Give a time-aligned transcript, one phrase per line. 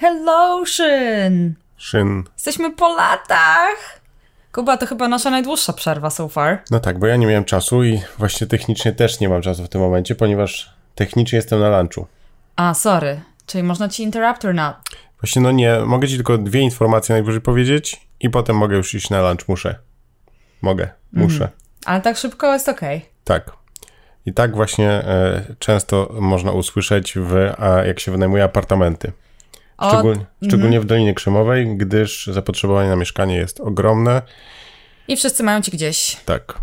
[0.00, 1.54] Hello, Szyn!
[1.76, 2.24] Szyn.
[2.34, 4.00] Jesteśmy po latach!
[4.52, 6.62] Kuba, to chyba nasza najdłuższa przerwa so far.
[6.70, 9.68] No tak, bo ja nie miałem czasu i właśnie technicznie też nie mam czasu w
[9.68, 12.06] tym momencie, ponieważ technicznie jestem na lunchu.
[12.56, 13.20] A, sorry.
[13.46, 14.76] Czyli można ci interrupt or not?
[15.20, 19.10] Właśnie no nie, mogę ci tylko dwie informacje najwyżej powiedzieć i potem mogę już iść
[19.10, 19.48] na lunch.
[19.48, 19.74] Muszę.
[20.62, 20.88] Mogę.
[21.12, 21.48] Muszę.
[21.84, 23.06] Ale tak szybko jest okej.
[23.24, 23.52] Tak.
[24.26, 29.12] I tak właśnie e, często można usłyszeć, w, a, jak się wynajmuje apartamenty.
[29.78, 34.22] O, Szczególnie, szczególnie w Dolinie Krzemowej, gdyż zapotrzebowanie na mieszkanie jest ogromne.
[35.08, 36.16] I wszyscy mają ci gdzieś.
[36.24, 36.58] Tak.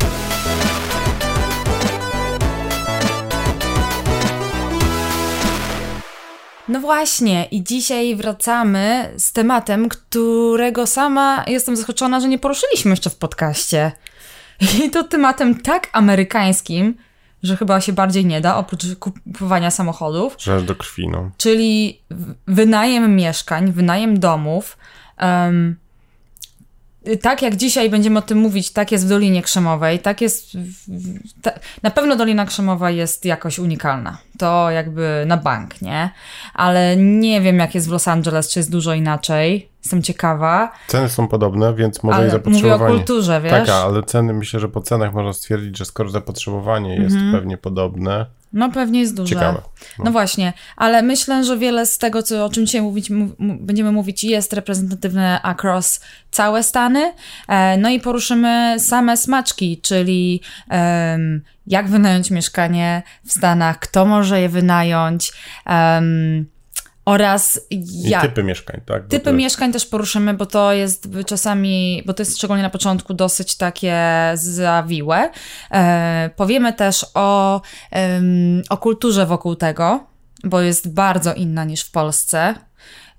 [6.68, 13.10] No właśnie, i dzisiaj wracamy z tematem, którego sama jestem zaskoczona, że nie poruszyliśmy jeszcze
[13.10, 13.91] w podcaście.
[14.84, 16.98] I to tematem tak amerykańskim,
[17.45, 20.35] że chyba się bardziej nie da, oprócz kupowania samochodów.
[20.40, 21.31] Że aż do krwi, no.
[21.38, 22.02] czyli
[22.48, 24.77] wynajem mieszkań, wynajem domów.
[25.18, 25.76] Em,
[27.21, 30.52] tak jak dzisiaj będziemy o tym mówić, tak jest w Dolinie Krzemowej, tak jest.
[31.41, 31.52] Ta,
[31.84, 34.18] na pewno Dolina Krzemowa jest jakoś unikalna.
[34.38, 36.10] To jakby na bank, nie?
[36.54, 39.70] Ale nie wiem, jak jest w Los Angeles, czy jest dużo inaczej.
[39.84, 40.71] Jestem ciekawa.
[40.88, 42.96] Ceny są podobne, więc może i Ale mówię o zapotrzebowanie.
[42.98, 43.52] kulturze, wiesz?
[43.52, 47.32] Tak, ale ceny, myślę, że po cenach można stwierdzić, że skoro zapotrzebowanie jest Mhm.
[47.34, 49.35] pewnie podobne, No pewnie jest duże.
[49.35, 49.62] ciekawe.
[49.99, 54.24] No właśnie, ale myślę, że wiele z tego, co, o czym dzisiaj mówić, będziemy mówić,
[54.24, 57.13] jest reprezentatywne across całe Stany.
[57.48, 60.41] E, no i poruszymy same smaczki, czyli
[61.68, 65.34] jak wynająć mieszkanie w Stanach, kto może je wynająć
[65.66, 66.46] em,
[67.06, 68.22] oraz I jak.
[68.22, 69.08] typy mieszkań, tak?
[69.08, 73.14] Typy to- mieszkań też poruszymy, bo to jest czasami, bo to jest szczególnie na początku
[73.14, 73.98] dosyć takie
[74.34, 75.31] zawiłe.
[75.72, 77.62] E, powiemy też o,
[77.92, 80.08] em, o kulturze wokół tego,
[80.44, 82.56] bo jest bardzo inna niż w Polsce.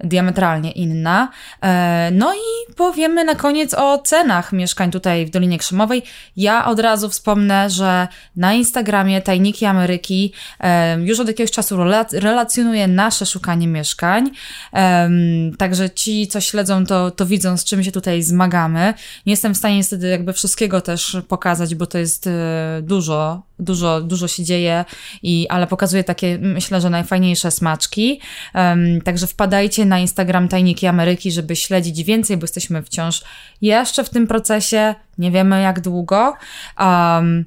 [0.00, 1.28] Diametralnie inna.
[1.62, 6.02] E, no i powiemy na koniec o cenach mieszkań tutaj w Dolinie Krzemowej.
[6.36, 12.18] Ja od razu wspomnę, że na Instagramie Tajniki Ameryki e, już od jakiegoś czasu rela-
[12.20, 14.30] relacjonuję nasze szukanie mieszkań.
[14.72, 18.94] Em, także ci, co śledzą, to, to widzą, z czym się tutaj zmagamy.
[19.26, 24.00] Nie jestem w stanie niestety jakby wszystkiego też pokazać, bo to jest e, dużo, dużo,
[24.00, 24.84] dużo się dzieje,
[25.22, 28.20] i, ale pokazuję takie, myślę, że najfajniejsze smaczki.
[28.54, 33.24] Em, także wpadajcie na Instagram Tajniki Ameryki, żeby śledzić więcej, bo jesteśmy wciąż
[33.62, 36.34] jeszcze w tym procesie, nie wiemy jak długo.
[36.80, 37.44] Um,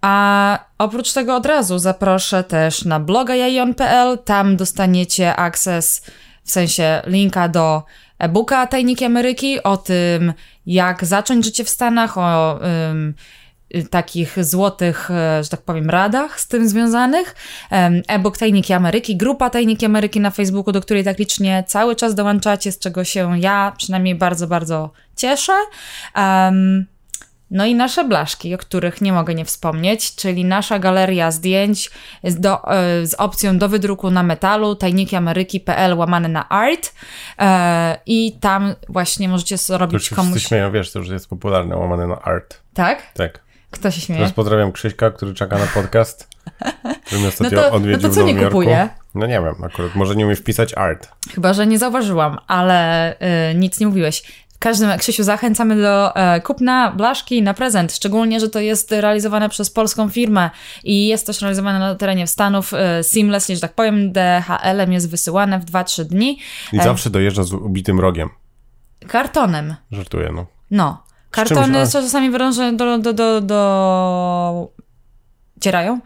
[0.00, 6.02] a oprócz tego od razu zaproszę też na bloga jajon.pl, tam dostaniecie akces,
[6.44, 7.82] w sensie linka do
[8.18, 10.32] e-booka Tajniki Ameryki, o tym
[10.66, 13.14] jak zacząć życie w Stanach, o y,
[13.90, 17.34] takich złotych, e, że tak powiem, radach z tym związanych.
[18.08, 22.72] E-book Tajniki Ameryki, grupa Tajniki Ameryki na Facebooku, do której tak licznie cały czas dołączacie,
[22.72, 25.52] z czego się ja przynajmniej bardzo, bardzo cieszę.
[26.14, 26.86] Em,
[27.50, 31.90] no i nasze blaszki, o których nie mogę nie wspomnieć, czyli nasza galeria zdjęć
[32.24, 36.92] z, do, e, z opcją do wydruku na metalu tajnikiameryki.pl łamane na art
[37.38, 40.30] e, i tam właśnie możecie sobie To się komuś...
[40.30, 42.60] wszyscy śmieją, wiesz, to już jest popularne, łamane na art.
[42.74, 43.12] Tak?
[43.12, 43.43] Tak.
[43.74, 44.18] Kto się śmieje?
[44.20, 46.28] Teraz pozdrawiam Krzyśka, który czeka na podcast,
[47.06, 48.48] który mnie No ostatnio to, no odwiedził to co w nie Jorku.
[48.48, 48.88] kupuje?
[49.14, 51.08] No nie wiem, akurat może nie umie wpisać art.
[51.34, 53.12] Chyba, że nie zauważyłam, ale
[53.50, 54.22] y, nic nie mówiłeś.
[54.54, 59.48] W każdym Krzysiu, zachęcamy do e, kupna blaszki na prezent, szczególnie, że to jest realizowane
[59.48, 60.50] przez polską firmę
[60.84, 65.58] i jest też realizowane na terenie Stanów e, seamlessly, że tak powiem, DHL-em jest wysyłane
[65.60, 66.38] w 2-3 dni
[66.72, 66.84] I E.
[66.84, 68.28] zawsze dojeżdża z ubitym rogiem.
[69.08, 69.74] kartonem.
[69.90, 70.46] Żartuję, no.
[70.70, 71.04] No.
[71.34, 74.72] Czymś, Kartony ale- czasami wyrąże do, do, do, do...
[75.60, 76.00] cierają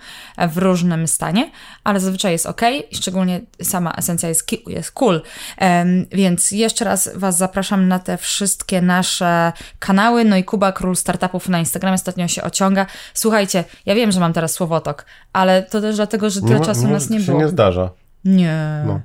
[0.49, 1.51] w różnym stanie,
[1.85, 2.61] ale zazwyczaj jest ok,
[2.93, 5.23] szczególnie sama esencja jest, jest cool.
[5.57, 10.97] Em, więc jeszcze raz Was zapraszam na te wszystkie nasze kanały, no i Kuba Król
[10.97, 12.87] Startupów na Instagramie ostatnio się ociąga.
[13.15, 16.89] Słuchajcie, ja wiem, że mam teraz słowotok, ale to też dlatego, że tyle ma- czasu
[16.89, 17.39] nas nie się było.
[17.41, 17.91] nie zdarza.
[18.25, 18.83] Nie.
[18.87, 19.01] No.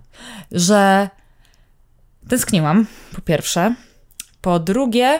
[0.51, 1.09] Że
[2.29, 3.75] tęskniłam, po pierwsze.
[4.41, 5.19] Po drugie,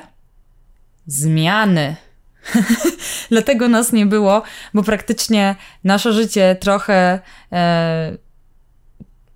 [1.08, 1.96] zmiany.
[3.32, 7.20] Dlatego nas nie było, bo praktycznie nasze życie trochę
[7.52, 8.18] e,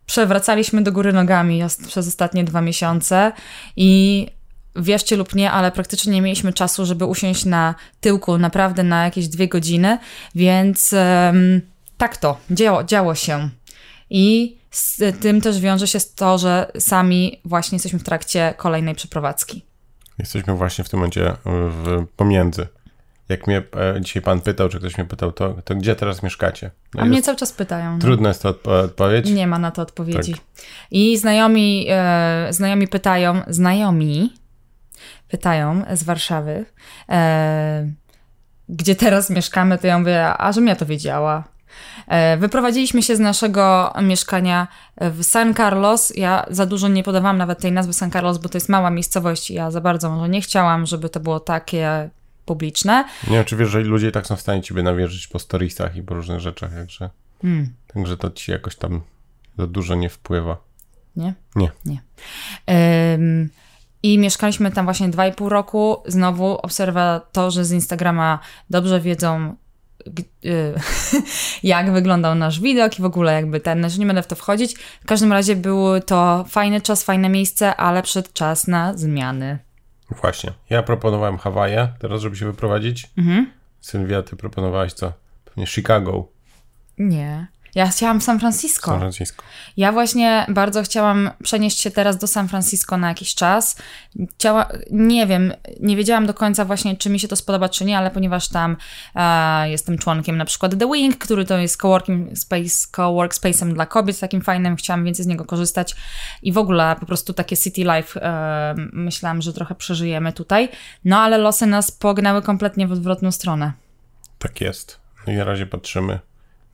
[0.05, 3.31] przewracaliśmy do góry nogami przez ostatnie dwa miesiące
[3.75, 4.27] i
[4.75, 9.27] wierzcie lub nie, ale praktycznie nie mieliśmy czasu, żeby usiąść na tyłku naprawdę na jakieś
[9.27, 9.97] dwie godziny,
[10.35, 11.61] więc em,
[11.97, 13.49] tak to, działo, działo się.
[14.09, 19.65] I z tym też wiąże się to, że sami właśnie jesteśmy w trakcie kolejnej przeprowadzki.
[20.19, 22.67] Jesteśmy właśnie w tym momencie w, pomiędzy.
[23.29, 23.57] jak mnie
[23.95, 26.71] e, dzisiaj pan pytał, czy ktoś mnie pytał, to, to gdzie teraz mieszkacie?
[26.93, 27.93] No A mnie cały czas pytają.
[27.93, 27.99] no.
[27.99, 29.29] Trudna jest to odpo- odpowiedź.
[29.31, 30.31] Nie ma na to odpowiedzi.
[30.33, 30.41] Tak.
[30.91, 34.33] I znajomi, e, znajomi pytają, znajomi
[35.27, 36.65] pytają z Warszawy,
[37.09, 37.91] e,
[38.69, 41.43] gdzie teraz mieszkamy, to ja mówię, a żebym ja to wiedziała.
[42.07, 44.67] E, wyprowadziliśmy się z naszego mieszkania
[45.01, 46.13] w San Carlos.
[46.15, 49.51] Ja za dużo nie podawałam nawet tej nazwy San Carlos, bo to jest mała miejscowość.
[49.51, 52.09] i Ja za bardzo może nie chciałam, żeby to było takie
[52.45, 53.05] publiczne.
[53.29, 56.39] Nie wiesz, że ludzie tak są w stanie ciebie nawierzyć po storiesach i po różnych
[56.39, 57.09] rzeczach, także,
[57.41, 57.73] Hmm.
[57.93, 59.01] także to ci jakoś tam
[59.57, 60.57] za dużo nie wpływa.
[61.15, 61.33] Nie?
[61.55, 61.71] Nie.
[61.85, 62.01] Nie.
[64.03, 66.03] I mieszkaliśmy tam właśnie 2,5 roku.
[66.05, 68.39] Znowu obserwatorzy z Instagrama
[68.69, 69.55] dobrze wiedzą,
[71.63, 74.75] jak wyglądał nasz widok i w ogóle jakby ten, że nie będę w to wchodzić.
[75.03, 79.59] W każdym razie był to fajny czas, fajne miejsce, ale przed czas na zmiany.
[80.09, 80.51] Właśnie.
[80.69, 83.09] Ja proponowałem Hawaje teraz, żeby się wyprowadzić.
[83.17, 83.51] Mhm.
[83.81, 85.13] Sylwia, ty proponowałaś co?
[85.45, 86.27] Pewnie Chicago,
[86.97, 87.47] Nie.
[87.77, 88.91] Ja chciałam San Francisco.
[88.91, 89.43] San Francisco.
[89.77, 93.77] Ja właśnie bardzo chciałam przenieść się teraz do San Francisco na jakiś czas.
[94.33, 97.97] Chciała, nie wiem, nie wiedziałam do końca właśnie, czy mi się to spodoba, czy nie,
[97.97, 98.77] ale ponieważ tam
[99.15, 104.19] e, jestem członkiem na przykład The Wing, który to jest coworking space, coworkspace'em dla kobiet,
[104.19, 105.95] takim fajnym, chciałam więcej z niego korzystać
[106.43, 110.69] i w ogóle po prostu takie city life e, myślałam, że trochę przeżyjemy tutaj.
[111.05, 113.73] No ale losy nas pognały kompletnie w odwrotną stronę.
[114.39, 114.99] Tak jest.
[115.27, 116.19] No i na razie patrzymy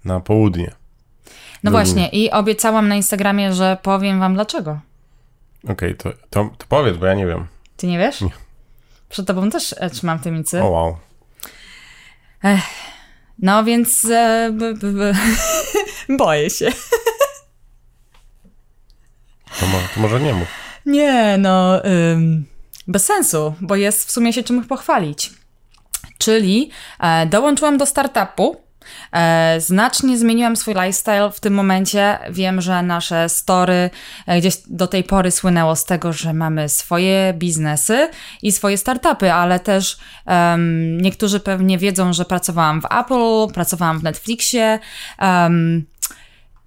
[0.05, 0.82] na południe.
[1.63, 1.85] No Dobra.
[1.85, 4.79] właśnie i obiecałam na Instagramie, że powiem wam dlaczego.
[5.69, 7.47] Okej, to, to, to powiedz, bo ja nie wiem.
[7.77, 8.21] Ty nie wiesz?
[8.21, 8.29] Nie.
[9.09, 10.61] Przed tobą też e, trzymam tymicy.
[10.61, 10.97] O wow.
[13.39, 15.13] No więc e, b, b, b,
[16.17, 16.71] boję się.
[19.59, 20.47] To, mo, to może nie mów.
[20.85, 22.45] Nie, no ym,
[22.87, 25.31] bez sensu, bo jest w sumie się czym pochwalić.
[26.17, 26.69] Czyli
[26.99, 28.62] e, dołączyłam do startupu.
[29.11, 32.19] E, znacznie zmieniłam swój lifestyle w tym momencie.
[32.29, 33.89] Wiem, że nasze story
[34.27, 38.09] e, gdzieś do tej pory słynęło z tego, że mamy swoje biznesy
[38.41, 44.03] i swoje startupy, ale też em, niektórzy pewnie wiedzą, że pracowałam w Apple, pracowałam w
[44.03, 44.79] Netflixie
[45.19, 45.85] em,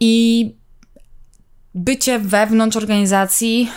[0.00, 0.54] i
[1.76, 3.70] bycie wewnątrz organizacji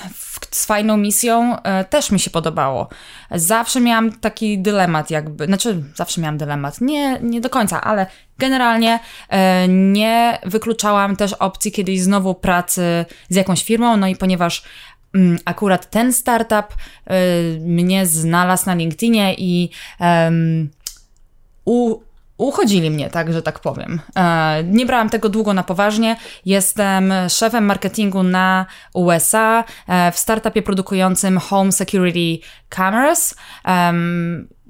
[0.51, 2.89] z fajną misją e, też mi się podobało.
[3.31, 8.07] Zawsze miałam taki dylemat jakby, znaczy zawsze miałam dylemat, nie, nie do końca, ale
[8.37, 8.99] generalnie
[9.29, 14.63] e, nie wykluczałam też opcji kiedyś znowu pracy z jakąś firmą, no i ponieważ
[15.15, 16.75] mm, akurat ten startup
[17.05, 17.15] e,
[17.59, 19.69] mnie znalazł na LinkedInie i
[19.99, 20.69] em,
[21.65, 21.99] u,
[22.39, 24.01] uchodzili mnie, tak, że tak powiem.
[24.15, 26.15] E, nie brałam tego długo na poważnie.
[26.45, 33.35] Jestem szefem marketingu na USA e, w startupie produkującym Home Security Cameras.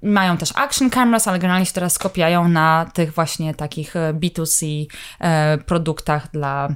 [0.01, 4.85] Mają też action cameras, ale generalnie się teraz skupiają na tych właśnie takich e, B2C
[5.19, 6.69] e, produktach dla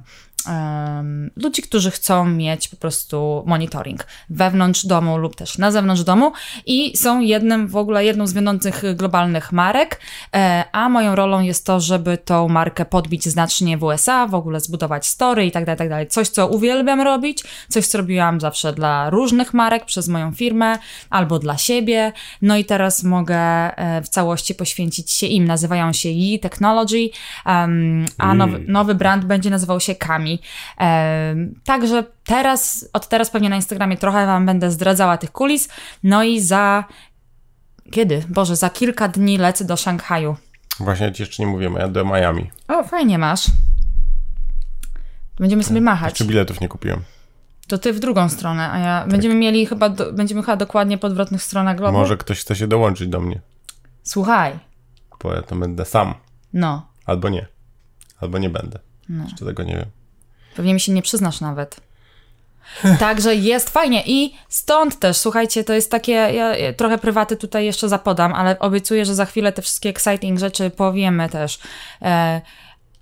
[1.36, 6.32] ludzi, którzy chcą mieć po prostu monitoring wewnątrz domu lub też na zewnątrz domu
[6.66, 10.00] i są jednym w ogóle jedną z wiodących globalnych marek,
[10.36, 14.60] e, a moją rolą jest to, żeby tą markę podbić znacznie w USA, w ogóle
[14.60, 16.08] zbudować story i tak dalej, tak dalej.
[16.08, 20.78] Coś, co uwielbiam robić, coś, co robiłam zawsze dla różnych marek przez moją firmę
[21.10, 22.12] albo dla siebie.
[22.42, 25.46] No i teraz mogę e, w całości poświęcić się im.
[25.46, 27.10] Nazywają się Yi Technology,
[27.44, 30.33] a nowy, nowy brand będzie nazywał się Kami.
[31.66, 35.70] Także teraz, od teraz pewnie na Instagramie trochę Wam będę zdradzała tych kulis.
[36.04, 36.84] No i za.
[37.92, 38.24] Kiedy?
[38.30, 40.36] Boże, za kilka dni lecę do Szanghaju.
[40.80, 42.52] Właśnie ci jeszcze nie mówiłem, ja do Miami.
[42.68, 43.46] O, fajnie masz.
[45.40, 46.10] Będziemy sobie machać.
[46.10, 47.02] Jeszcze biletów nie kupiłem.
[47.68, 49.06] To ty w drugą stronę, a ja.
[49.08, 49.90] Będziemy mieli chyba.
[49.90, 51.98] Do, będziemy chyba dokładnie po odwrotnych stronach globu.
[51.98, 53.42] Może ktoś chce się dołączyć do mnie,
[54.04, 54.60] Słuchaj.
[55.24, 56.14] bo ja to będę sam.
[56.54, 56.88] No.
[57.06, 57.48] Albo nie.
[58.22, 58.80] Albo nie będę.
[59.10, 59.24] No.
[59.24, 59.86] Jeszcze tego nie wiem.
[60.56, 61.76] Pewnie mi się nie przyznasz nawet.
[63.00, 67.90] Także jest fajnie i stąd też, słuchajcie, to jest takie, ja, trochę prywaty tutaj jeszcze
[67.90, 71.60] zapodam, ale obiecuję, że za chwilę te wszystkie exciting rzeczy powiemy też.
[72.02, 72.42] E,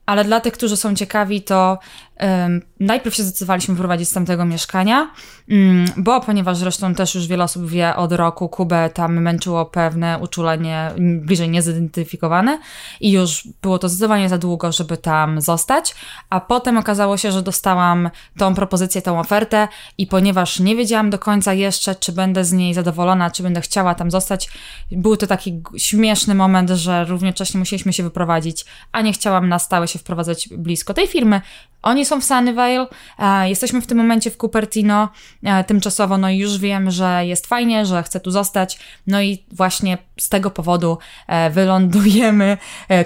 [0.06, 1.80] ale dla tych, którzy są ciekawi, to
[2.16, 5.12] em, najpierw się zdecydowaliśmy wyprowadzić z tamtego mieszkania,
[5.50, 10.20] mm, bo ponieważ zresztą też już wiele osób wie od roku, Kubę tam męczyło pewne
[10.20, 12.60] uczulenie bliżej niezidentyfikowane
[13.00, 15.96] i już było to zdecydowanie za długo, żeby tam zostać,
[16.30, 19.68] a potem okazało się, że dostałam tą propozycję, tą ofertę
[19.98, 23.96] i ponieważ nie wiedziałam do końca jeszcze, czy będę z niej zadowolona, czy będę chciała
[23.96, 24.50] tam zostać,
[24.92, 29.88] był to taki śmieszny moment, że równocześnie musieliśmy się wyprowadzić, a nie chciałam na stałe
[29.92, 31.42] się wprowadzać blisko tej firmy.
[31.82, 32.88] Oni są w Sunnyvale,
[33.20, 35.10] e, jesteśmy w tym momencie w Cupertino
[35.44, 39.44] e, tymczasowo, no i już wiem, że jest fajnie, że chcę tu zostać, no i
[39.52, 42.58] właśnie z tego powodu e, wylądujemy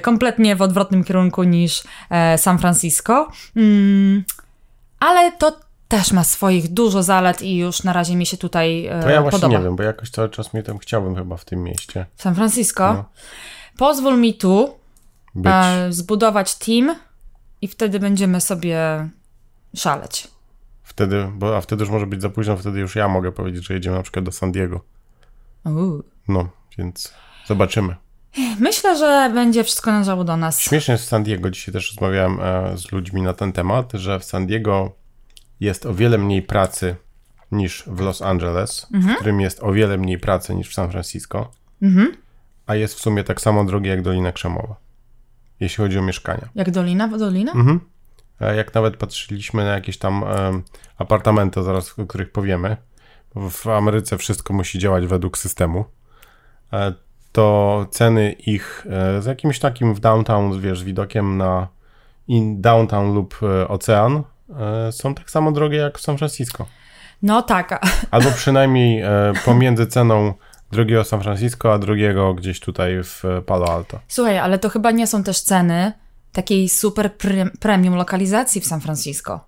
[0.02, 1.84] kompletnie w odwrotnym kierunku niż
[2.38, 3.32] San Francisco.
[3.56, 4.24] Mm,
[5.00, 9.02] ale to też ma swoich dużo zalet i już na razie mi się tutaj e,
[9.04, 9.58] To ja właśnie podoba.
[9.58, 12.94] nie wiem, bo jakoś cały czas mnie tam chciałbym chyba w tym mieście San Francisco.
[12.94, 13.06] No.
[13.78, 14.76] Pozwól mi tu
[15.36, 15.96] być.
[15.96, 16.96] zbudować team
[17.62, 19.10] i wtedy będziemy sobie
[19.76, 20.28] szaleć.
[20.84, 23.74] Wtedy, bo, a wtedy już może być za późno, wtedy już ja mogę powiedzieć, że
[23.74, 24.82] jedziemy na przykład do San Diego.
[25.66, 26.04] Uuu.
[26.28, 27.14] No, więc
[27.46, 27.96] zobaczymy.
[28.60, 30.60] Myślę, że będzie wszystko należało do nas.
[30.60, 34.20] Śmiesznie jest w San Diego, dzisiaj też rozmawiałem e, z ludźmi na ten temat, że
[34.20, 34.92] w San Diego
[35.60, 36.96] jest o wiele mniej pracy
[37.52, 41.52] niż w Los Angeles, w którym jest o wiele mniej pracy niż w San Francisco,
[41.82, 42.16] Mhm.
[42.68, 44.76] a jest w sumie tak samo drogie jak Dolina Krzemowa,
[45.60, 46.50] jeśli chodzi o mieszkania.
[46.56, 47.08] Jak Dolina?
[47.08, 47.52] Dolina?
[47.52, 47.80] Mhm.
[48.42, 50.64] E, Jak nawet patrzyliśmy na jakieś tam em,
[50.98, 52.78] apartamenty, zaraz o których powiemy,
[53.36, 55.86] w Ameryce wszystko musi działać według systemu,
[56.74, 56.94] e,
[57.32, 61.68] to ceny ich e, z jakimś takim w downtown, wiesz, widokiem na
[62.28, 64.24] in downtown lub e, ocean
[64.60, 66.66] e, są tak samo drogie jak w San Francisco.
[67.22, 67.86] No tak.
[68.12, 69.10] Albo przynajmniej e,
[69.46, 70.34] pomiędzy ceną
[70.72, 74.00] drogiego San Francisco, a drogiego gdzieś tutaj w e, Palo Alto.
[74.08, 75.92] Słuchaj, ale to chyba nie są też ceny
[76.32, 79.40] takiej super pre- premium lokalizacji w San Francisco.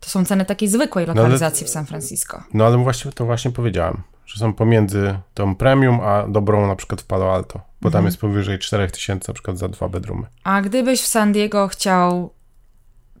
[0.00, 2.42] To są ceny takiej zwykłej ale- lokalizacji w San Francisco.
[2.54, 7.00] No ale właśnie to właśnie powiedziałem, że są pomiędzy tą premium, a dobrą na przykład
[7.02, 10.26] w Palo Alto, bo tam jest powyżej 4000 na przykład za dwa bedroomy.
[10.44, 12.30] A gdybyś w San Diego chciał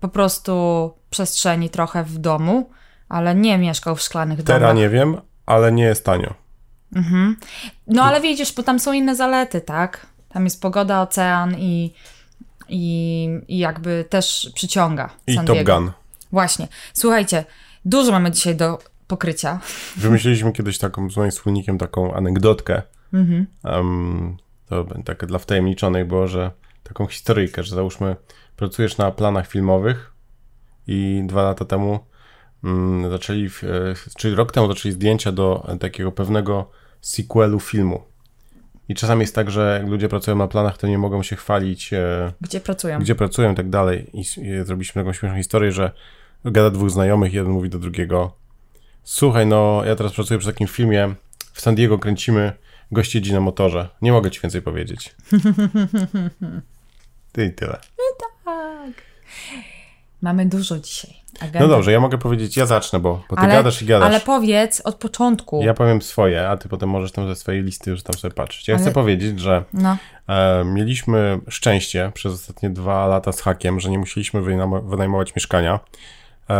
[0.00, 2.70] po prostu przestrzeni trochę w domu,
[3.08, 4.76] ale nie mieszkał w szklanych Teraz domach.
[4.76, 6.34] nie wiem, ale nie jest tanio.
[7.86, 10.06] No ale widzisz, bo tam są inne zalety, tak?
[10.28, 11.94] Tam jest pogoda, ocean i,
[12.68, 15.76] i, i jakby też przyciąga I San Top Diego.
[15.80, 15.90] Gun.
[16.32, 16.68] Właśnie.
[16.92, 17.44] Słuchajcie,
[17.84, 19.60] dużo mamy dzisiaj do pokrycia.
[19.96, 22.82] Wymyśliliśmy kiedyś taką z moim wspólnikiem taką anegdotkę.
[23.12, 23.46] Mhm.
[23.64, 24.36] Em,
[24.68, 26.50] to tak dla wtajemniczonych było, że
[26.82, 28.16] taką historyjkę, że załóżmy
[28.56, 30.12] pracujesz na planach filmowych
[30.86, 31.98] i dwa lata temu
[32.64, 36.70] mm, zaczęli, w- e, czyli rok temu zaczęli zdjęcia do takiego pewnego
[37.06, 38.02] sequelu filmu.
[38.88, 41.92] I czasami jest tak, że jak ludzie pracują na planach, to nie mogą się chwalić,
[41.92, 42.98] e, Gdzie pracują?
[42.98, 44.10] gdzie pracują i tak dalej.
[44.12, 45.90] I, i zrobiliśmy taką śmieszną historię, że
[46.44, 48.44] gada dwóch znajomych, jeden mówi do drugiego
[49.04, 51.14] słuchaj, no ja teraz pracuję przy takim filmie,
[51.52, 52.52] w San Diego kręcimy,
[52.92, 53.88] gość na motorze.
[54.02, 55.14] Nie mogę ci więcej powiedzieć.
[57.32, 57.78] Ty i tyle.
[60.24, 61.14] Mamy dużo dzisiaj.
[61.40, 61.58] Agendy.
[61.60, 64.08] No dobrze, ja mogę powiedzieć, ja zacznę, bo, bo ty ale, gadasz i gadasz.
[64.08, 65.62] Ale powiedz od początku.
[65.62, 68.68] Ja powiem swoje, a ty potem możesz tam ze swojej listy już tam sobie patrzeć.
[68.68, 69.96] Ja Ale- chcę powiedzieć, że No.
[70.28, 75.80] E, mieliśmy szczęście przez ostatnie dwa lata z hakiem, że nie musieliśmy wynajmo- wynajmować mieszkania.
[76.48, 76.58] Em,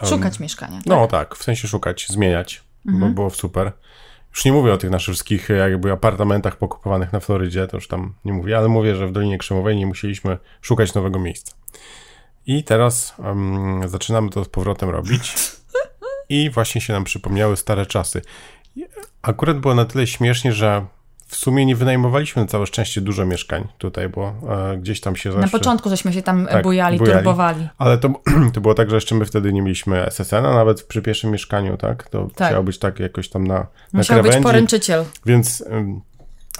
[0.00, 0.76] em, Szukać mieszkania.
[0.76, 0.86] Tak?
[0.86, 3.72] No tak, w sensie szukać, zmieniać, bo było super.
[4.30, 8.14] Już nie mówię o tych naszych wszystkich jakby apartamentach pokupowanych na Florydzie, to już tam
[8.24, 11.52] nie mówię, ale mówię, że w Dolinie Krzemowej nie musieliśmy szukać nowego miejsca.
[12.46, 15.34] I teraz em, zaczynamy to z powrotem robić
[16.28, 18.22] i właśnie się nam przypomniały stare czasy.
[19.22, 20.86] Akurat było na tyle śmiesznie, że
[21.26, 24.34] w sumie nie wynajmowaliśmy na całe szczęście dużo mieszkań tutaj, bo
[24.72, 25.58] e, gdzieś tam się Na zawsze...
[25.58, 27.16] początku żeśmy się tam Tak, bujali, bujali.
[27.18, 27.68] turbowali.
[27.78, 28.10] Ale to,
[28.54, 31.76] to było tak, że jeszcze my wtedy nie mieliśmy SSN, a nawet przy pierwszym mieszkaniu,
[31.76, 32.08] tak?
[32.08, 32.48] To Tak.
[32.48, 34.42] musiało być tak jakoś tam na, na Musiał być krawędzi.
[34.46, 35.04] poręczyciel.
[35.26, 36.00] Więc ym,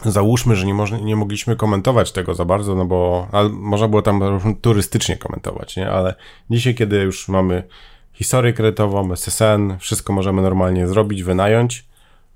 [0.05, 4.03] załóżmy, że nie, moż, nie mogliśmy komentować tego za bardzo, no bo ale można było
[4.03, 4.21] tam
[4.61, 5.91] turystycznie komentować, nie?
[5.91, 6.15] Ale
[6.51, 7.63] dzisiaj, kiedy już mamy
[8.13, 11.85] historię kredytową, SSN, wszystko możemy normalnie zrobić, wynająć,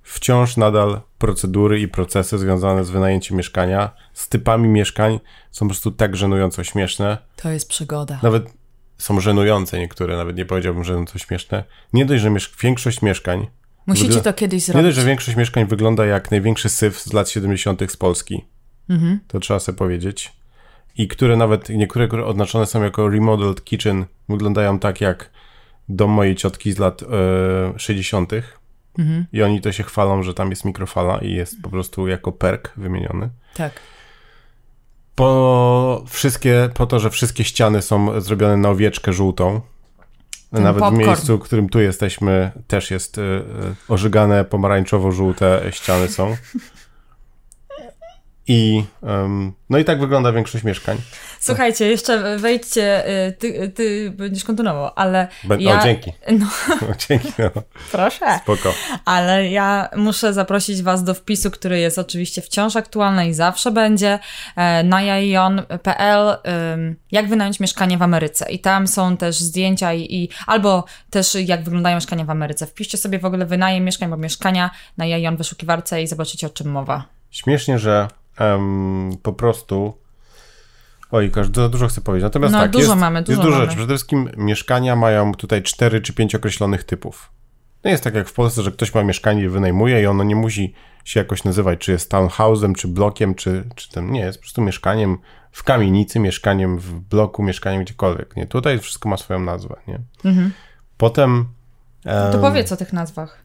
[0.03, 5.91] wciąż nadal procedury i procesy związane z wynajęciem mieszkania, z typami mieszkań są po prostu
[5.91, 8.19] tak żenująco śmieszne, To jest przygoda.
[8.23, 8.53] nawet
[8.99, 11.65] są żenujące niektóre, nawet nie powiedziałbym, że są śmieszne.
[11.93, 13.47] Nie dość, że miesz- większość mieszkań
[13.87, 14.87] Musicie Wygląda- to kiedyś nie zrobić.
[14.87, 17.91] dość, że większość mieszkań wygląda jak największy syf z lat 70.
[17.93, 18.45] z Polski.
[18.89, 19.21] Mhm.
[19.29, 20.33] To trzeba sobie powiedzieć.
[20.97, 25.31] I które nawet, niektóre które oznaczone są jako remodeled kitchen, wyglądają tak jak
[25.89, 28.33] dom mojej ciotki z lat e, 60.
[28.99, 29.27] Mhm.
[29.33, 32.73] I oni to się chwalą, że tam jest mikrofala i jest po prostu jako perk
[32.77, 33.29] wymieniony.
[33.55, 33.73] Tak.
[35.15, 39.61] Po wszystkie, po to, że wszystkie ściany są zrobione na owieczkę żółtą.
[40.53, 41.03] Ten Nawet popcorn.
[41.03, 43.43] w miejscu, w którym tu jesteśmy, też jest y, y,
[43.89, 46.37] ożygane pomarańczowo-żółte ściany są.
[48.49, 50.97] I, um, no i tak wygląda większość mieszkań.
[51.41, 55.81] Słuchajcie, jeszcze wejdźcie, y, ty, ty będziesz kontynuował, ale Be- ja...
[55.81, 56.13] O, dzięki.
[56.39, 56.47] No,
[56.91, 57.63] O, dzięki, no.
[57.93, 58.39] proszę.
[58.43, 58.75] Spoko.
[59.05, 64.19] Ale ja muszę zaprosić Was do wpisu, który jest oczywiście wciąż aktualny i zawsze będzie
[64.57, 66.37] e, na jajon.pl
[67.13, 68.51] jak wynająć mieszkanie w Ameryce.
[68.51, 72.67] I tam są też zdjęcia i, i albo też jak wyglądają mieszkania w Ameryce.
[72.67, 76.71] Wpiszcie sobie w ogóle wynajem mieszkań, bo mieszkania na jajon wyszukiwarce i zobaczycie o czym
[76.71, 77.05] mowa.
[77.31, 78.09] Śmiesznie, że
[78.41, 79.95] em, po prostu.
[81.11, 82.23] Oj, za dużo chcę powiedzieć.
[82.23, 83.65] Natomiast No, tak, dużo jest, mamy, dużo jest dużo mamy.
[83.65, 83.77] rzeczy.
[83.77, 87.31] Przede wszystkim mieszkania mają tutaj cztery czy pięć określonych typów.
[87.85, 90.37] Nie jest tak jak w Polsce, że ktoś ma mieszkanie i wynajmuje i ono nie
[90.37, 94.13] musi się jakoś nazywać, czy jest townhouse'em, czy blokiem, czy, czy tym.
[94.13, 95.19] Nie, jest po prostu mieszkaniem
[95.53, 98.37] w kamienicy, mieszkaniem w bloku, mieszkaniem gdziekolwiek.
[98.37, 99.77] Nie, tutaj wszystko ma swoją nazwę.
[99.89, 100.01] Nie?
[100.97, 101.47] Potem.
[102.05, 103.40] To em, powiedz o tych nazwach.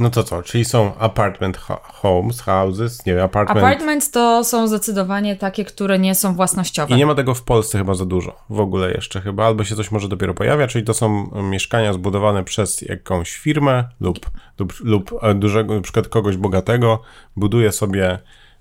[0.00, 0.42] No to co?
[0.42, 3.58] Czyli są apartment ho- homes, houses, nie wiem, apartment.
[3.66, 6.94] Apartments to są zdecydowanie takie, które nie są własnościowe.
[6.94, 8.36] I nie ma tego w Polsce chyba za dużo.
[8.50, 9.46] W ogóle jeszcze chyba.
[9.46, 14.30] Albo się coś może dopiero pojawia, czyli to są mieszkania zbudowane przez jakąś firmę lub,
[14.58, 17.02] lub, lub e, dużego, na przykład kogoś bogatego,
[17.36, 18.18] buduje sobie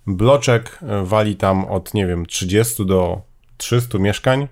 [0.08, 3.22] bloczek, e, wali tam od, nie wiem, 30 do
[3.58, 4.48] 300 mieszkań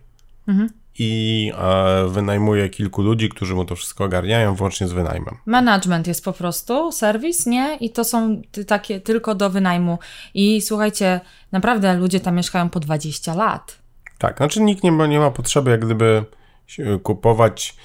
[0.99, 5.37] i e, wynajmuje kilku ludzi, którzy mu to wszystko ogarniają, włącznie z wynajmem.
[5.45, 7.77] Management jest po prostu, serwis, nie?
[7.77, 9.99] I to są takie tylko do wynajmu.
[10.33, 11.19] I słuchajcie,
[11.51, 13.79] naprawdę ludzie tam mieszkają po 20 lat.
[14.17, 16.23] Tak, znaczy nikt nie ma, nie ma potrzeby jak gdyby
[16.67, 17.75] się kupować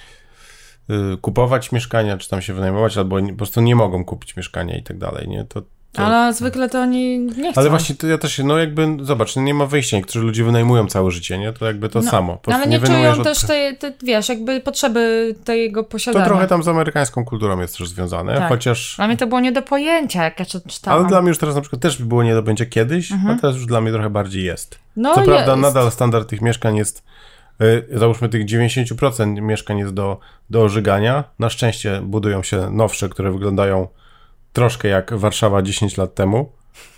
[0.90, 4.83] y, kupować mieszkania, czy tam się wynajmować, albo po prostu nie mogą kupić mieszkania i
[4.83, 5.44] tak dalej, nie?
[5.44, 5.62] To,
[5.95, 6.03] to...
[6.07, 7.61] Ale zwykle to oni nie chcą.
[7.61, 10.45] Ale właśnie to ja też się, no jakby, zobacz, no nie ma wyjścia, niektórzy ludzie
[10.45, 11.53] wynajmują całe życie, nie?
[11.53, 12.33] To jakby to No, samo.
[12.33, 15.89] Po prostu Ale nie, wynajmujesz czują od- też tej, te, wiesz, jakby potrzeby tego To
[15.91, 16.25] posiadania.
[16.27, 18.49] trochę tam z amerykańską kulturą jest też związane, Tak.
[18.49, 18.95] chociaż...
[18.97, 21.01] Dla mnie to było nie do pojęcia, jak ja to czytałam.
[21.01, 23.57] Ale dla mnie już teraz na przykład też było nie do będzie kiedyś, a teraz
[23.57, 24.79] już dla mnie trochę bardziej jest.
[24.97, 25.63] no Co prawda jest.
[25.63, 27.05] nadal standard tych mieszkań jest,
[27.63, 30.19] y, załóżmy tych 90% mieszkań jest do,
[30.51, 31.25] do ożygania.
[31.39, 33.89] Na szczęście budują się nowsze, które wyglądają
[34.55, 36.53] troszkę jak Warszawa 10 lat temu.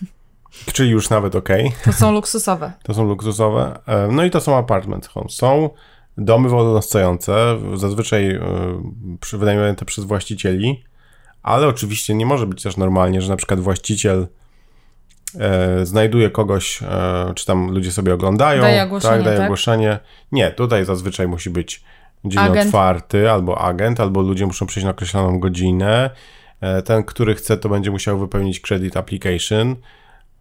[0.73, 1.49] Czyli już nawet ok.
[1.85, 2.73] To są luksusowe.
[2.83, 3.79] To są luksusowe.
[3.87, 5.33] E, No i to są apartment homes.
[5.33, 5.71] Są
[6.19, 8.41] domy wolnostojące, zazwyczaj
[9.21, 10.85] przy- wynajmowane przez właścicieli,
[11.43, 14.27] ale oczywiście nie może być też normalnie, że na przykład właściciel
[15.39, 19.47] e, znajduje kogoś, e, czy tam ludzie sobie oglądają, Daje ogłoszenie, tak, daje tak?
[19.47, 19.99] ogłoszenie.
[20.33, 21.83] Nie, tutaj zazwyczaj musi być
[22.25, 22.67] dzień Agent.
[22.67, 26.11] otwarty, albo agent, albo ludzie muszą przyjść na określoną godzinę.
[26.61, 29.77] E, Ten, który chce, to będzie musiał wypełnić credit application.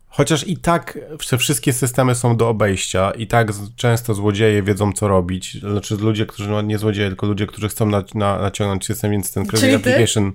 [0.07, 0.99] Chociaż i tak
[1.29, 5.59] te wszystkie systemy są do obejścia, i tak często złodzieje wiedzą, co robić.
[5.59, 9.33] Znaczy ludzie, którzy, no nie złodzieje, tylko ludzie, którzy chcą na, na, naciągnąć system, więc
[9.33, 9.89] ten credit Czyli ty?
[9.89, 10.33] application.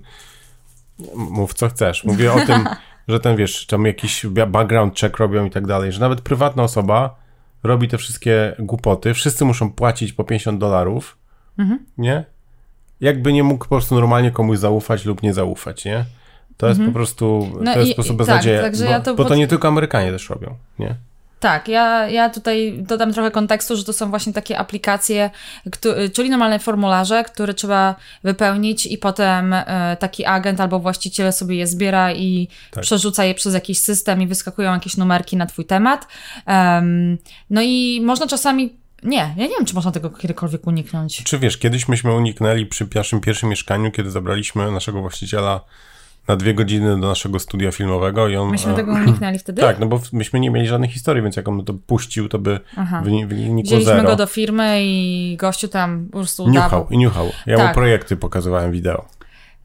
[1.15, 2.03] Mów co chcesz.
[2.03, 2.65] Mówię o tym,
[3.07, 7.15] że ten wiesz, tam jakiś background check robią i tak dalej, że nawet prywatna osoba
[7.63, 9.13] robi te wszystkie głupoty.
[9.13, 11.17] Wszyscy muszą płacić po 50 dolarów,
[11.97, 12.25] nie?
[13.01, 16.05] Jakby nie mógł po prostu normalnie komuś zaufać lub nie zaufać, nie?
[16.57, 19.25] To jest po prostu, No to jest i- i- beznadzieja, tak, bo, ja to bo
[19.25, 20.95] to nie tylko Amerykanie też robią, nie?
[21.39, 25.29] Tak, ja, ja tutaj dodam trochę kontekstu, że to są właśnie takie aplikacje,
[26.13, 31.67] czyli normalne formularze, które trzeba wypełnić i potem e, taki agent albo właściciel sobie je
[31.67, 32.83] zbiera i Tak.
[32.83, 36.07] przerzuca je przez jakiś system i wyskakują jakieś numerki na twój temat.
[36.45, 37.17] Em,
[37.49, 41.23] no i można czasami, nie, ja nie wiem, czy można tego kiedykolwiek uniknąć.
[41.23, 45.61] Czy wiesz, kiedyś myśmy uniknęli przy naszym pierwszym mieszkaniu, kiedy zabraliśmy naszego właściciela
[46.27, 48.49] na dwie godziny do naszego studia filmowego i on...
[48.51, 49.61] Myśmy e, tego uniknęli wtedy?
[49.61, 52.59] Tak, no bo myśmy nie mieli żadnej historii, więc jak on to puścił, to by
[52.77, 53.01] Aha.
[53.05, 54.03] wyni- wynikło Wzięliśmy zero.
[54.09, 56.87] go do firmy i gościu tam po prostu Niuchał udawał.
[56.89, 57.29] i niuchał.
[57.45, 57.73] Ja mu Tak.
[57.73, 59.05] projekty pokazywałem wideo.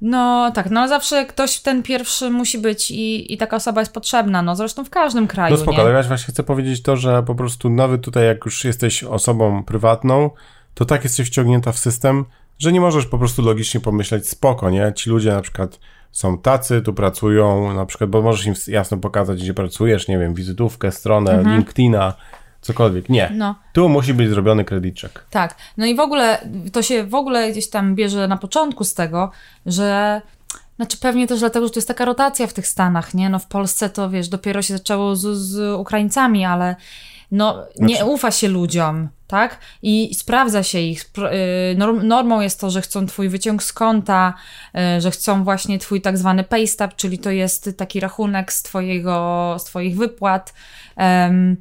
[0.01, 3.93] No tak, no ale zawsze ktoś ten pierwszy musi być i, i taka osoba jest
[3.93, 5.83] potrzebna, no zresztą w każdym kraju, No spoko, nie?
[5.83, 9.65] ale ja właśnie chcę powiedzieć to, że po prostu nawet tutaj jak już jesteś osobą
[9.65, 10.31] prywatną,
[10.75, 12.25] to tak jesteś wciągnięta w system,
[12.59, 14.93] że nie możesz po prostu logicznie pomyśleć spoko, nie?
[14.97, 15.79] Ci ludzie na przykład
[16.13, 20.35] są tacy, tu pracują, na przykład, bo możesz im jasno pokazać, gdzie pracujesz, nie wiem,
[20.35, 22.15] wizytówkę, stronę, LinkedIna,
[22.67, 23.09] cokolwiek.
[23.09, 23.31] Nie.
[23.35, 23.55] No.
[23.73, 25.25] Tu musi być zrobiony credit check.
[25.31, 28.95] Tak, no i w ogóle to się w ogóle gdzieś tam bierze na początku z
[28.95, 29.31] tego,
[29.67, 30.21] że
[30.77, 33.29] znaczy pewnie też dlatego, że to jest taka rotacja w tych Stanach, nie?
[33.29, 36.77] No w Polsce to wiesz, dopiero się zaczęło z, z Ukraińcami, ale
[37.31, 39.59] no nie Znaczy- ufa się ludziom, tak?
[39.83, 41.01] I sprawdza się ich.
[41.03, 44.35] Y, norm- Normą jest to, że chcą twój wyciąg z konta,
[44.97, 48.63] y, że chcą właśnie twój tak zwany pay stub, czyli to jest taki rachunek z
[48.63, 50.55] twojego, z twoich wypłat.
[50.97, 51.57] Em,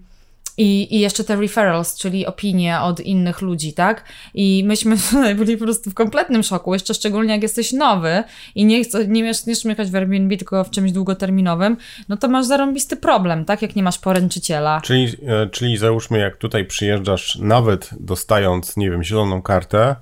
[0.57, 4.05] i, I jeszcze te referrals, czyli opinie od innych ludzi, tak?
[4.33, 8.23] I myśmy tutaj byli po prostu w kompletnym szoku, jeszcze szczególnie jak jesteś nowy
[8.55, 11.77] i nie, chcesz, nie chcesz mieszkać w Airbnb, tylko w czymś długoterminowym,
[12.09, 13.61] no to masz zarąbisty problem, tak?
[13.61, 14.81] Jak nie masz poręczyciela.
[14.81, 19.95] Czyli, e, czyli załóżmy, jak tutaj przyjeżdżasz, nawet dostając, nie wiem, zieloną kartę,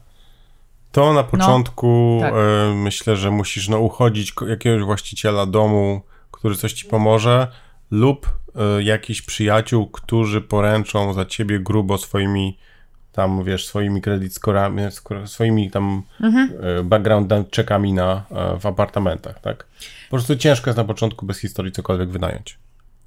[0.92, 2.34] to na początku no, tak.
[2.34, 7.48] y, myślę, że musisz no, uchodzić jakiegoś właściciela domu, który coś ci pomoże,
[7.92, 8.30] lub
[8.80, 12.58] y, jakichś przyjaciół, którzy poręczą za ciebie grubo swoimi
[13.14, 14.82] tam, wiesz, swoimi kredyt skorami,
[15.26, 16.54] swoimi tam mhm.
[16.80, 19.68] y, background checkami na, y, w apartamentach, tak?
[20.10, 22.60] Po prostu ciężko jest na początku bez historii cokolwiek wynająć.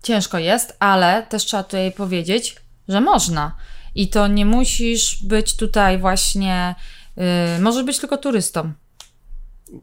[0.02, 2.56] Ciężko jest, ale też trzeba tutaj powiedzieć,
[2.88, 3.56] że można.
[3.94, 6.74] I to nie musisz być tutaj właśnie,
[7.16, 7.24] yy,
[7.60, 8.72] możesz być tylko turystą.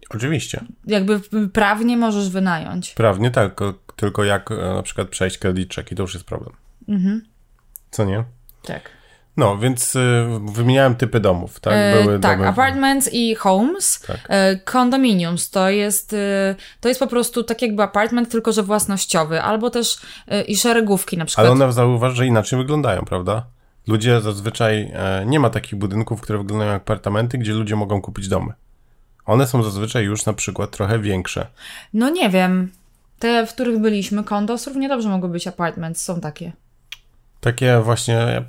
[0.09, 0.63] Oczywiście.
[0.87, 1.21] Jakby
[1.53, 2.91] prawnie możesz wynająć.
[2.91, 3.79] Prawnie tak, tylko
[4.23, 6.55] jak e, na przykład przejść credit check i to już jest problem.
[6.89, 7.21] Mhm.
[7.91, 8.23] Co nie?
[8.65, 8.89] Tak.
[9.37, 12.03] No, więc y, wymieniałem typy domów, tak?
[12.03, 12.49] Były tak, domy...
[12.49, 13.99] apartments i homes.
[13.99, 14.19] Tak.
[14.29, 16.15] E, condominiums to jest,
[16.79, 19.97] to jest po prostu tak jakby apartment, tylko że własnościowy, albo też
[20.47, 21.45] i szeregówki na przykład.
[21.45, 23.45] Ale one zauważ, że inaczej wyglądają, prawda?
[23.87, 28.27] Ludzie zazwyczaj, e, nie ma takich budynków, które wyglądają jak apartamenty, gdzie ludzie mogą kupić
[28.27, 28.53] domy.
[29.25, 31.47] One są zazwyczaj już na przykład trochę większe.
[31.93, 32.71] No nie wiem.
[33.23, 36.51] Te, w których byliśmy, condos równie dobrze mogły być apartments, są takie.
[37.41, 38.43] Takie właśnie,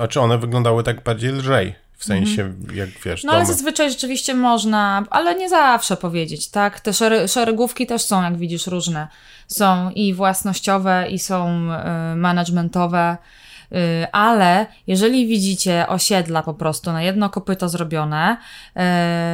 [0.00, 1.74] a czy one wyglądały tak bardziej lżej?
[1.96, 2.74] W sensie, -hmm.
[2.74, 3.24] jak wiesz.
[3.24, 3.36] No domy.
[3.36, 6.80] ale zazwyczaj rzeczywiście można, ale nie zawsze powiedzieć, tak?
[6.80, 6.92] Te
[7.28, 9.08] szeregówki też są, jak widzisz, różne.
[9.48, 11.68] Są i własnościowe, i są
[12.12, 13.16] y, managementowe.
[13.72, 13.76] Y,
[14.12, 18.36] ale jeżeli widzicie osiedla po prostu na jedno kopyto zrobione,
[18.76, 18.80] y,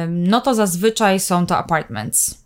[0.09, 2.45] no to zazwyczaj są to apartments.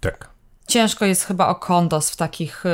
[0.00, 0.33] Tak.
[0.68, 2.68] Ciężko jest chyba o kondos w takich y,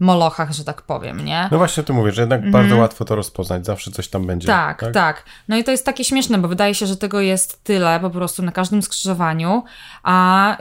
[0.00, 1.48] molochach, że tak powiem, nie?
[1.52, 2.52] No właśnie, tu mówię, że jednak mm.
[2.52, 4.46] bardzo łatwo to rozpoznać, zawsze coś tam będzie.
[4.46, 7.64] Tak, tak, tak, No i to jest takie śmieszne, bo wydaje się, że tego jest
[7.64, 9.64] tyle po prostu na każdym skrzyżowaniu,
[10.02, 10.56] a...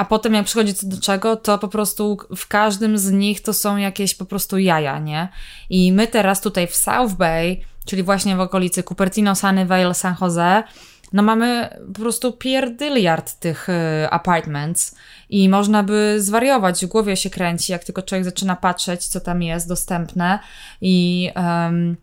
[0.00, 3.52] A potem jak przychodzi co do czego, to po prostu w każdym z nich to
[3.52, 5.28] są jakieś po prostu jaja, nie?
[5.70, 10.62] I my teraz tutaj w South Bay, czyli właśnie w okolicy Cupertino, Sunnyvale, San Jose,
[11.12, 13.72] no mamy po prostu pierdyliard tych y,
[14.10, 14.96] apartments
[15.28, 19.42] i można by zwariować, w głowie się kręci, jak tylko człowiek zaczyna patrzeć, co tam
[19.42, 20.38] jest dostępne
[20.80, 21.30] i...
[21.36, 21.96] Um,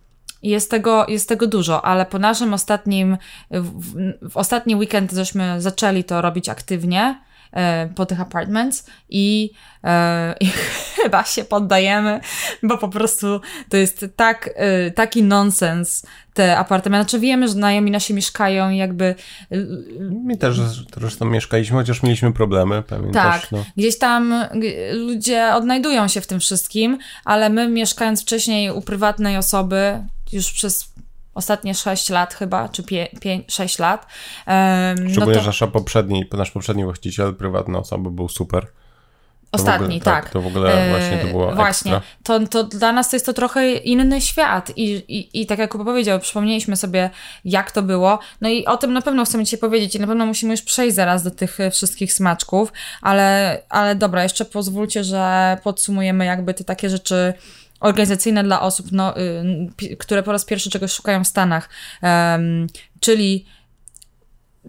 [0.43, 3.17] jest tego, jest tego dużo, ale po naszym ostatnim,
[3.51, 3.93] w,
[4.29, 7.15] w ostatni weekend żeśmy zaczęli to robić aktywnie,
[7.51, 9.51] E, po tych apartments i,
[9.83, 10.47] e, i
[10.95, 12.19] chyba się poddajemy,
[12.63, 16.05] bo po prostu to jest tak, e, taki nonsens
[16.37, 17.03] te apartamenty.
[17.03, 19.15] Znaczy wiemy, że znajomi nasi mieszkają jakby...
[20.23, 20.59] My też
[20.97, 23.41] zresztą mieszkaliśmy, chociaż mieliśmy problemy, pamiętasz?
[23.41, 23.65] Tak, no.
[23.77, 24.45] gdzieś tam
[24.93, 29.99] ludzie odnajdują się w tym wszystkim, ale my mieszkając wcześniej u prywatnej osoby
[30.31, 30.93] już przez
[31.33, 32.83] ostatnie 6 lat chyba, czy
[33.47, 34.07] 6 lat.
[34.47, 35.51] Um, Szczególnie, no to...
[35.51, 38.67] że poprzedni, nasz poprzedni właściciel, prywatna osoba, był super.
[39.51, 40.33] Ostatni, ogóle, tak, tak.
[40.33, 43.71] To w ogóle właśnie to było Właśnie, to, to dla nas to jest to trochę
[43.73, 47.09] inny świat I, i, i tak jak Kuba powiedział, przypomnieliśmy sobie
[47.45, 50.25] jak to było, no i o tym na pewno chcemy Ci powiedzieć i na pewno
[50.25, 56.25] musimy już przejść zaraz do tych wszystkich smaczków, ale, ale dobra, jeszcze pozwólcie, że podsumujemy
[56.25, 57.33] jakby te takie rzeczy
[57.79, 59.13] organizacyjne dla osób, no,
[59.81, 61.69] y, które po raz pierwszy czegoś szukają w Stanach,
[62.01, 62.67] um,
[62.99, 63.45] czyli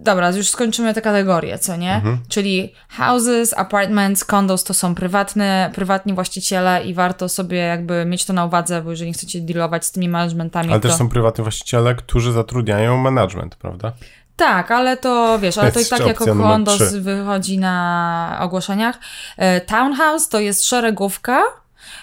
[0.03, 1.95] Dobra, już skończymy te kategorie, co nie?
[1.95, 2.19] Mhm.
[2.29, 8.33] Czyli houses, apartments, condos to są prywatne, prywatni właściciele i warto sobie jakby mieć to
[8.33, 10.71] na uwadze, bo jeżeli chcecie dealować z tymi managementami.
[10.71, 10.89] Ale to...
[10.89, 13.93] też są prywatni właściciele, którzy zatrudniają management, prawda?
[14.37, 18.99] Tak, ale to wiesz, ale to i tak jako condos wychodzi na ogłoszeniach.
[19.37, 21.43] E, townhouse to jest szeregówka,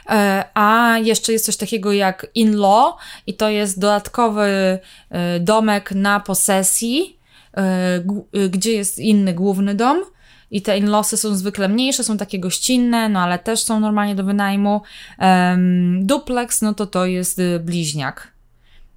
[0.09, 2.95] E, a jeszcze jest coś takiego jak in-law
[3.27, 4.79] i to jest dodatkowy
[5.09, 7.14] e, domek na posesji,
[8.49, 9.97] gdzie jest inny główny dom.
[10.51, 14.23] I te in-lawsy są zwykle mniejsze, są takie gościnne, no ale też są normalnie do
[14.23, 14.81] wynajmu.
[15.99, 18.31] duplex, no to to jest bliźniak.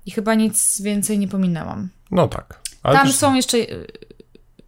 [0.07, 1.89] I chyba nic więcej nie pominęłam.
[2.11, 2.61] No tak.
[2.83, 3.17] Tam też...
[3.17, 3.59] są jeszcze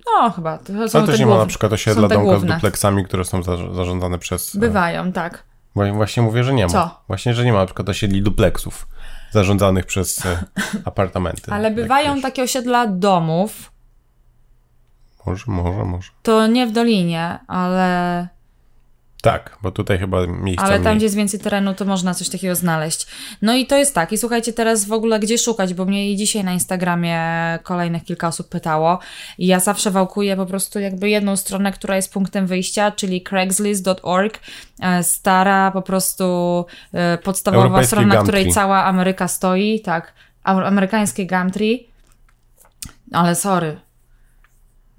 [0.07, 0.59] no, chyba.
[0.59, 3.42] To są Ale też nie ma na przykład osiedla domka z duplexami, które są
[3.74, 4.57] zarządzane przez...
[4.57, 5.44] Bywają, tak.
[5.74, 6.72] Właśnie mówię, że nie ma.
[6.72, 7.00] Co?
[7.09, 8.88] Właśnie, że nie ma na przykład osiedli dupleksów
[9.31, 10.44] zarządzanych przez e,
[10.85, 11.53] apartamenty.
[11.53, 13.72] Ale bywają takie osiedla domów.
[15.26, 16.11] Może, może, może.
[16.22, 18.28] To nie w Dolinie, ale
[19.22, 20.96] Tak, bo tutaj chyba miejsca Ale tam, mniej.
[20.96, 23.06] gdzie jest więcej terenu, to można coś takiego znaleźć.
[23.42, 24.12] No i to jest tak.
[24.12, 27.18] I słuchajcie, teraz w ogóle gdzie szukać, bo mnie i dzisiaj na Instagramie
[27.62, 28.98] kolejnych kilka osób pytało.
[29.38, 34.40] I ja zawsze wałkuję po prostu jakby jedną stronę, która jest punktem wyjścia, czyli craigslist.org.
[34.80, 36.24] E, Stara po prostu
[36.92, 39.80] e, podstawowa strona, na której cała Ameryka stoi.
[39.80, 40.12] Tak,
[40.44, 41.88] Am- amerykańskie Gumtree.
[43.12, 43.80] Ale sorry.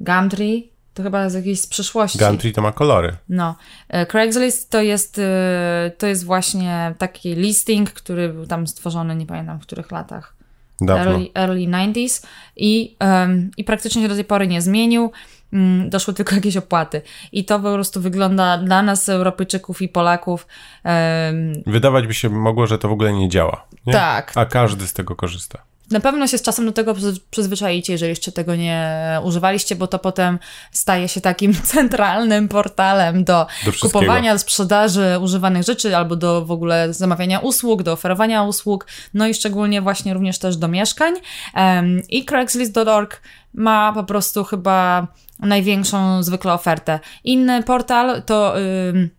[0.03, 2.19] Gumtree to chyba z jakiejś z przyszłości.
[2.19, 3.15] Gumtree to ma kolory.
[3.29, 3.55] No,
[3.89, 9.25] e, Craigslist to jest, e, to jest właśnie taki listing, który był tam stworzony, nie
[9.25, 10.35] pamiętam w których latach,
[10.81, 11.11] Dawno.
[11.11, 15.11] early, early 90s i, em, i praktycznie się do tej pory nie zmienił.
[15.53, 17.01] Mm, Doszły tylko jakieś opłaty.
[17.31, 20.47] I to po prostu wygląda dla nas, Europejczyków i Polaków.
[20.83, 23.67] em, Wydawać by się mogło, że to w ogóle nie działa.
[23.85, 23.93] Nie?
[23.93, 24.31] Tak.
[24.35, 25.70] A każdy z tego korzysta.
[25.91, 29.87] Na pewno się z czasem do tego przyz- przyzwyczaicie, jeżeli jeszcze tego nie używaliście, bo
[29.87, 30.39] to potem
[30.71, 36.93] staje się takim centralnym portalem do, Do kupowania, sprzedaży używanych rzeczy albo do w ogóle
[36.93, 41.13] zamawiania usług, do oferowania usług, no i szczególnie właśnie również też do mieszkań.
[41.53, 43.21] Em, I Craigslist.org
[43.53, 45.07] ma po prostu chyba
[45.39, 46.99] największą zwykle ofertę.
[47.23, 48.59] Inny portal to...
[48.59, 49.09] ym,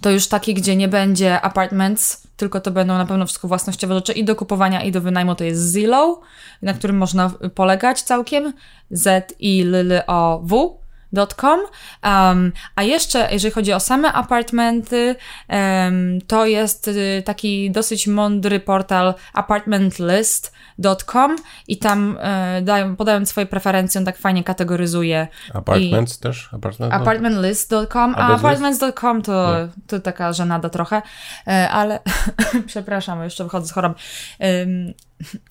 [0.00, 4.12] to już taki, gdzie nie będzie apartments, tylko to będą na pewno wszystko własnościowe rzeczy
[4.12, 6.18] i do kupowania, i do wynajmu to jest Zillow,
[6.62, 8.52] na którym można polegać całkiem.
[8.90, 9.64] Z i
[11.36, 11.60] .com.
[12.04, 15.16] Um, a jeszcze, jeżeli chodzi o same apartmenty,
[15.48, 19.14] em, to jest y, taki dosyć mądry portal
[20.80, 21.36] apartmentlist.com
[21.68, 26.48] i tam e, dają, podają swoje preferencje, on tak fajnie kategoryzuje Apartments też?
[26.52, 26.94] Apartment?
[26.94, 29.68] apartmentlist.com, A apartments.com to, Nie.
[29.86, 31.02] to taka żenada trochę,
[31.46, 32.00] e, ale
[32.66, 33.92] przepraszam, jeszcze wychodzę z chorób.
[34.62, 34.94] Ym,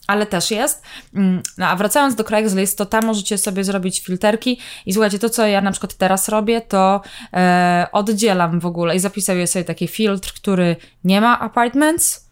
[0.07, 0.83] ale też jest.
[1.15, 5.29] Mm, No, a wracając do Craigslist, to tam możecie sobie zrobić filterki i słuchajcie, to
[5.29, 7.01] co ja na przykład teraz robię, to
[7.33, 12.28] e, oddzielam w ogóle i zapisuję sobie taki filtr, który nie ma apartments,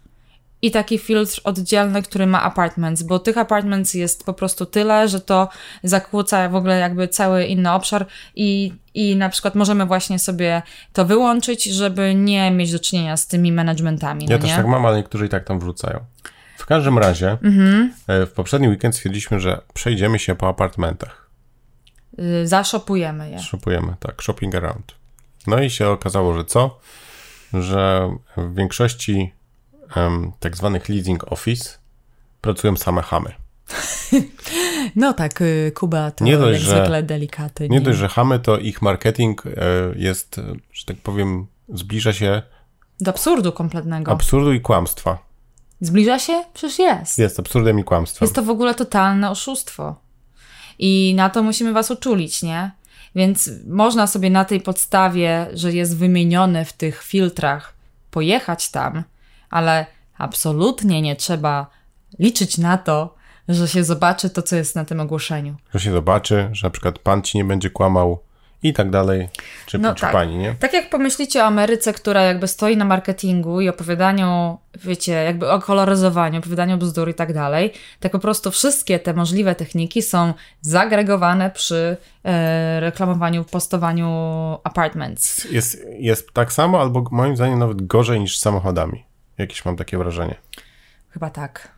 [0.61, 5.19] i taki filtr oddzielny, który ma apartments, bo tych apartments jest po prostu tyle, że
[5.21, 5.49] to
[5.83, 10.61] zakłóca w ogóle jakby cały inny obszar i, i na przykład możemy właśnie sobie
[10.93, 14.55] to wyłączyć, żeby nie mieć do czynienia z tymi managementami, Ja no też nie?
[14.57, 15.99] tak mam, ale niektórzy i tak tam wrzucają.
[16.57, 17.93] W każdym razie, Mhm.
[18.07, 21.29] e, w poprzedni weekend stwierdziliśmy, że przejdziemy się po apartmentach.
[22.19, 23.39] Y, Zaszopujemy je.
[23.39, 24.95] Shopujemy, tak, shopping around.
[25.47, 26.79] No i się okazało, że co?
[27.53, 29.33] Że w większości
[29.95, 31.69] em, tak zwanych leasing office
[32.41, 33.31] pracują same chamy.
[34.95, 37.69] No tak, y, Kuba to Nie dość, jak że- zwykle delikatny.
[37.69, 39.51] Nie dość, że chamy, to ich marketing e,
[39.95, 40.41] jest,
[40.73, 42.41] że tak powiem, zbliża się
[43.01, 44.11] Do absurdu kompletnego.
[44.11, 45.17] absurdu i kłamstwa.
[45.81, 46.43] Zbliża się?
[46.53, 47.17] Przecież jest.
[47.17, 48.25] Jest absurdem i kłamstwem.
[48.25, 49.95] Jest to w ogóle totalne oszustwo.
[50.79, 52.71] I na to musimy was uczulić, nie?
[53.15, 57.73] Więc można sobie na tej podstawie, że jest wymienione w tych filtrach,
[58.11, 59.03] pojechać tam,
[59.49, 59.85] ale
[60.17, 61.67] absolutnie nie trzeba
[62.19, 63.15] liczyć na to,
[63.49, 65.55] że się zobaczy to, co jest na tym ogłoszeniu.
[65.73, 68.19] Że się zobaczy, że na przykład pan ci nie będzie kłamał
[68.63, 69.29] i tak dalej,
[69.65, 70.11] czy, No czy tak.
[70.11, 70.55] pani, nie?
[70.59, 75.59] Tak jak pomyślicie o Ameryce, która jakby stoi na marketingu i opowiadaniu, wiecie, jakby o
[75.61, 81.51] koloryzowaniu, opowiadaniu bzdur i tak dalej, tak po prostu wszystkie te możliwe techniki są zagregowane
[81.51, 84.07] przy e, reklamowaniu, postowaniu
[84.63, 85.51] apartments.
[85.51, 89.06] Jest, jest tak samo, albo moim zdaniem nawet gorzej niż z samochodami.
[89.37, 90.35] Jakieś mam takie wrażenie.
[91.09, 91.71] Chyba tak.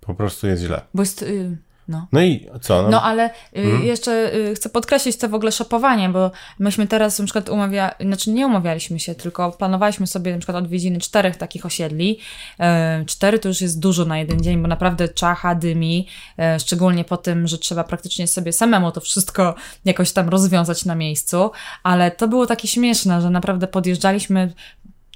[0.00, 0.80] Po prostu jest źle.
[0.94, 1.22] Bo jest...
[1.22, 1.56] Y,
[1.88, 2.06] no.
[2.12, 2.82] No i co?
[2.82, 3.82] No, No ale Mhm.
[3.84, 8.30] jeszcze y, chcę podkreślić to w ogóle szopowanie, bo myśmy teraz na przykład umawia, znaczy
[8.30, 12.18] nie umawialiśmy się, tylko planowaliśmy sobie na przykład odwiedziny czterech takich osiedli.
[12.60, 17.04] E, cztery to już jest dużo na jeden dzień, bo naprawdę czacha, dymi, e, szczególnie
[17.04, 21.50] po tym, że trzeba praktycznie sobie samemu to wszystko jakoś tam rozwiązać na miejscu,
[21.82, 24.52] ale to było takie śmieszne, że naprawdę podjeżdżaliśmy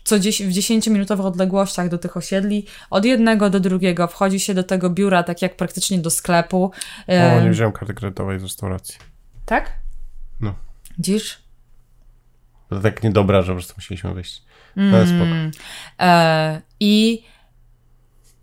[0.07, 4.63] co dzies- w 10-minutowych odległościach do tych osiedli, od jednego do drugiego, wchodzi się do
[4.63, 6.71] tego biura tak jak praktycznie do sklepu.
[7.09, 8.97] o, nie wziąłem karty kredytowej z restauracji.
[9.47, 9.73] tak?
[10.41, 10.55] No.
[10.99, 11.39] Dziś?
[12.69, 14.43] To tak niedobra, że po prostu musieliśmy wyjść.
[14.77, 15.61] No ale spoko.
[16.01, 17.23] E, I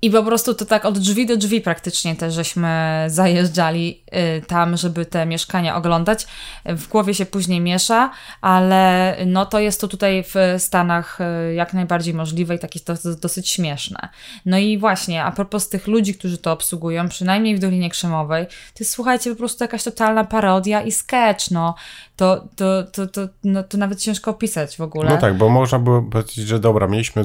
[0.04, 4.04] i po prostu to tak od drzwi do drzwi praktycznie też żeśmy zajeżdżali
[4.38, 6.28] y, tam, żeby te mieszkania oglądać.
[6.66, 8.12] W głowie się później miesza,
[8.42, 12.94] ale no to jest to tutaj w Stanach y, jak najbardziej możliwe i takie to,
[13.22, 14.10] dosyć śmieszne.
[14.46, 18.80] No i właśnie, a propos tych ludzi, którzy to obsługują, przynajmniej w Dolinie Krzemowej, to
[18.80, 21.76] jest słuchajcie po prostu jakaś totalna parodia i sketch, no.
[22.16, 25.10] To, to, to, to, no, to nawet ciężko opisać w ogóle.
[25.10, 27.24] No tak, bo można było powiedzieć, że dobra, mieliśmy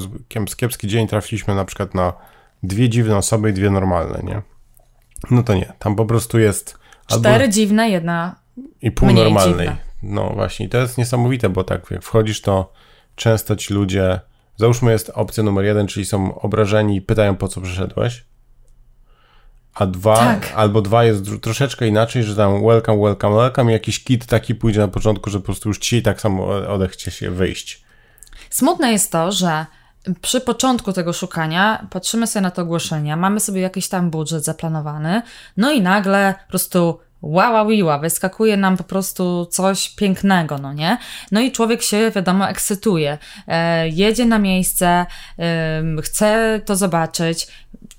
[0.57, 2.13] kiepski dzień, trafiliśmy na przykład na
[2.63, 4.41] dwie dziwne osoby i dwie normalne, nie?
[5.31, 8.35] No to nie, tam po prostu jest albo Cztery dziwne, jedna
[8.81, 9.67] i pół normalnej.
[9.67, 9.77] dziwne.
[10.03, 12.73] No właśnie, to jest niesamowite, bo tak jak wchodzisz, to
[13.15, 14.19] często ci ludzie,
[14.57, 18.25] załóżmy jest opcja numer jeden, czyli są obrażeni i pytają po co przyszedłeś,
[19.73, 20.53] a dwa, Tak.
[20.55, 24.79] albo dwa jest troszeczkę inaczej, że tam welcome, welcome, welcome i jakiś kit taki pójdzie
[24.79, 27.83] na początku, że po prostu już ci tak samo odechcie się wyjść.
[28.49, 29.65] Smutne jest to, że
[30.21, 35.21] przy początku tego szukania patrzymy sobie na to ogłoszenia, mamy sobie jakiś tam budżet zaplanowany,
[35.57, 40.97] no i nagle po prostu wow, wiła, wyskakuje nam po prostu coś pięknego, no nie?
[41.31, 43.17] No i człowiek się, wiadomo, ekscytuje.
[43.47, 45.05] E, jedzie na miejsce,
[45.37, 47.47] em, chce to zobaczyć.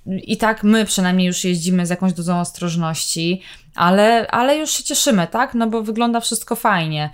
[0.07, 3.42] I tak my przynajmniej już jeździmy z jakąś dozą ostrożności,
[3.75, 5.55] ale, ale już się cieszymy, tak?
[5.55, 7.11] No bo wygląda wszystko fajnie.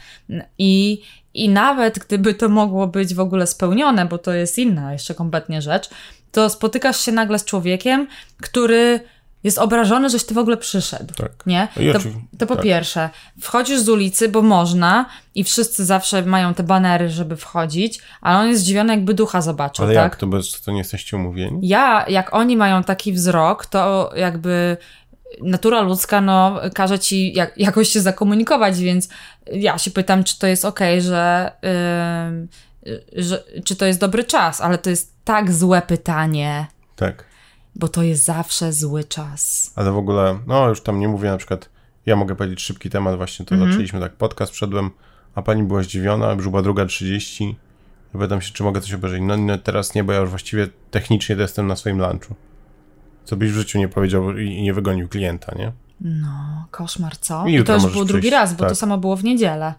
[0.59, 1.03] I,
[1.37, 5.63] I nawet gdyby to mogło być w ogóle spełnione, bo to jest inna jeszcze kompletnie
[5.63, 5.91] rzecz,
[6.33, 8.09] to spotykasz się nagle z człowiekiem,
[8.43, 9.01] który
[9.45, 11.15] jest obrażony, żeś ty w ogóle przyszedł.
[11.15, 11.33] Tak.
[11.47, 11.69] Nie?
[11.93, 11.99] To,
[12.39, 12.65] to po tak.
[12.65, 18.39] pierwsze, wchodzisz z ulicy, bo można i wszyscy zawsze mają te banery, żeby wchodzić, ale
[18.39, 20.05] on jest zdziwiony, jakby ducha zobaczył, Ale tak?
[20.05, 21.59] jak to bez, to nie jesteście umówieni?
[21.63, 24.77] Ja, jak oni mają taki wzrok, to jakby
[25.43, 29.09] natura ludzka, no, każe ci jak, jakoś się zakomunikować, więc
[29.53, 31.53] ja się pytam, czy to jest okej, że,
[32.29, 32.49] ym,
[33.17, 37.25] że, czy to jest dobry czas, ale to jest tak złe pytanie, Tak.
[37.75, 39.73] bo to jest zawsze zły czas.
[39.77, 41.69] Ale w ogóle, no już tam nie mówię na przykład,
[42.07, 43.71] ja mogę powiedzieć szybki temat, właśnie to Mhm.
[43.73, 44.91] zaczęliśmy tak podcast, wszedłem,
[45.35, 47.57] a pani była zdziwiona, już była druga 30
[48.15, 49.21] i pytam się, czy mogę coś obejrzeć.
[49.25, 52.35] No, no teraz nie, bo ja już właściwie technicznie to jestem na swoim lunchu.
[53.27, 55.73] Co byś w życiu nie powiedział i nie wygonił klienta, nie?
[56.01, 57.47] No, koszmar, co?
[57.47, 58.79] I I, to już możesz był drugi raz, bo to tak.
[58.79, 59.75] samo było w niedzielę.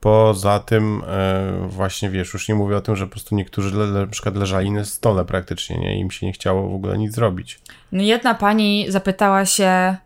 [0.00, 3.86] Poza tym, e, właśnie wiesz, już nie mówię o tym, że po prostu niektórzy le,
[3.86, 5.96] le, na przykład leżali na stole praktycznie, nie?
[5.96, 7.60] I im się nie chciało w ogóle nic zrobić.
[7.92, 9.96] No, Jedna pani zapytała się,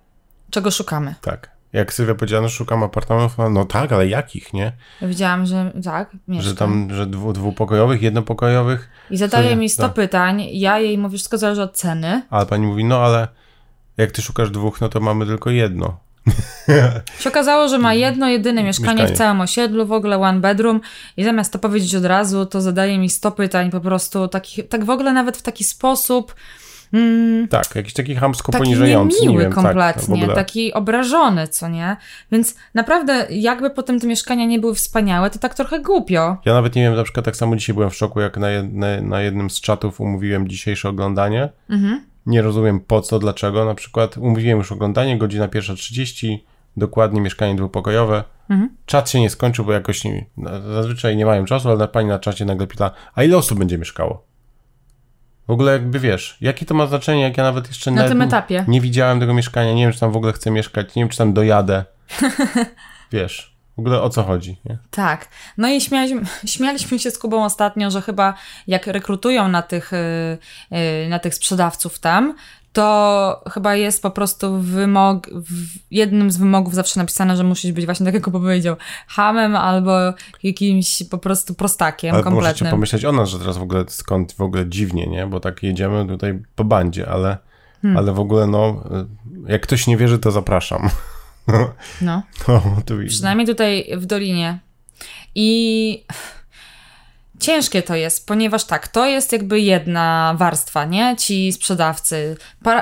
[0.50, 1.14] czego szukamy.
[1.20, 1.53] Tak.
[1.74, 4.72] Jak Sylwia powiedziała, no szukam apartamentów, no, no tak, ale jakich, nie?
[5.00, 6.50] Ja wiedziałam, że tak, mieszkam.
[6.50, 9.92] Że tam, że dwu, dwupokojowych, jednopokojowych, I zadaje mi 100 Tak.
[9.94, 12.22] pytań, ja jej mówię, wszystko zależy od ceny.
[12.30, 13.28] ale pani mówi, no ale
[13.96, 15.96] jak ty szukasz dwóch, no to mamy tylko jedno.
[17.20, 19.14] się okazało, że ma jedno, jedyne mieszkanie, Mieszkanie.
[19.14, 20.80] w całym osiedlu, w ogóle one bedroom
[21.16, 24.84] i zamiast to powiedzieć od razu, to zadaje mi 100 pytań po prostu, takich, tak
[24.84, 26.34] w ogóle nawet w taki sposób
[26.94, 30.34] mm, Tak, jakiś taki chamsko taki poniżający, niemiły nie wiem, kompletnie, tak, w ogóle.
[30.34, 31.96] taki obrażony, co nie?
[32.32, 36.36] Więc naprawdę jakby potem te mieszkania nie były wspaniałe, to tak trochę głupio.
[36.44, 39.02] Ja nawet nie wiem, na przykład tak samo dzisiaj byłem w szoku, jak na, jedne,
[39.02, 41.48] na jednym z czatów umówiłem dzisiejsze oglądanie.
[41.70, 42.04] Mhm.
[42.26, 43.64] Nie rozumiem po co, dlaczego.
[43.64, 46.44] Na przykład umówiłem już oglądanie, godzina pierwsza 30,
[46.76, 48.24] dokładnie mieszkanie dwupokojowe.
[48.50, 48.76] Mhm.
[48.86, 50.26] Czat się nie skończył, bo jakoś nie,
[50.74, 54.24] zazwyczaj nie mają czasu, ale pani na czacie nagle pyta, a ile osób będzie mieszkało?
[55.48, 58.64] W ogóle jakby wiesz, jakie to ma znaczenie, jak ja nawet jeszcze Na tym etapie.
[58.68, 61.18] nie widziałem tego mieszkania, nie wiem, czy tam w ogóle chcę mieszkać, nie wiem, czy
[61.18, 61.84] tam dojadę.
[63.12, 64.78] wiesz, w ogóle o co chodzi, nie?
[64.90, 65.28] Tak.
[65.58, 68.34] No i śmialiśmy, śmialiśmy się z Kubą ostatnio, że chyba
[68.66, 69.96] jak rekrutują na tych, y,
[71.06, 72.34] y, na tych sprzedawców tam,
[72.74, 77.84] to chyba jest po prostu wymog, w jednym z wymogów zawsze napisane, że musisz być
[77.84, 78.76] właśnie tak jak powiedział,
[79.08, 79.92] hamem albo
[80.42, 82.70] jakimś po prostu prostakiem Ale możecie kompletnym.
[82.70, 85.26] pomyśleć o nas, że teraz w ogóle skąd w ogóle dziwnie, nie?
[85.26, 87.38] Bo tak jedziemy tutaj po bandzie, ale,
[87.82, 87.98] Hmm.
[87.98, 88.84] ale w ogóle no,
[89.46, 90.90] jak ktoś nie wierzy, to zapraszam.
[91.48, 91.72] No.
[92.48, 93.14] No, tu widzisz.
[93.14, 94.58] Przynajmniej tutaj w Dolinie.
[95.34, 96.04] I
[97.40, 101.16] ciężkie to jest, ponieważ tak, to jest jakby jedna warstwa, nie?
[101.18, 102.36] Ci sprzedawcy.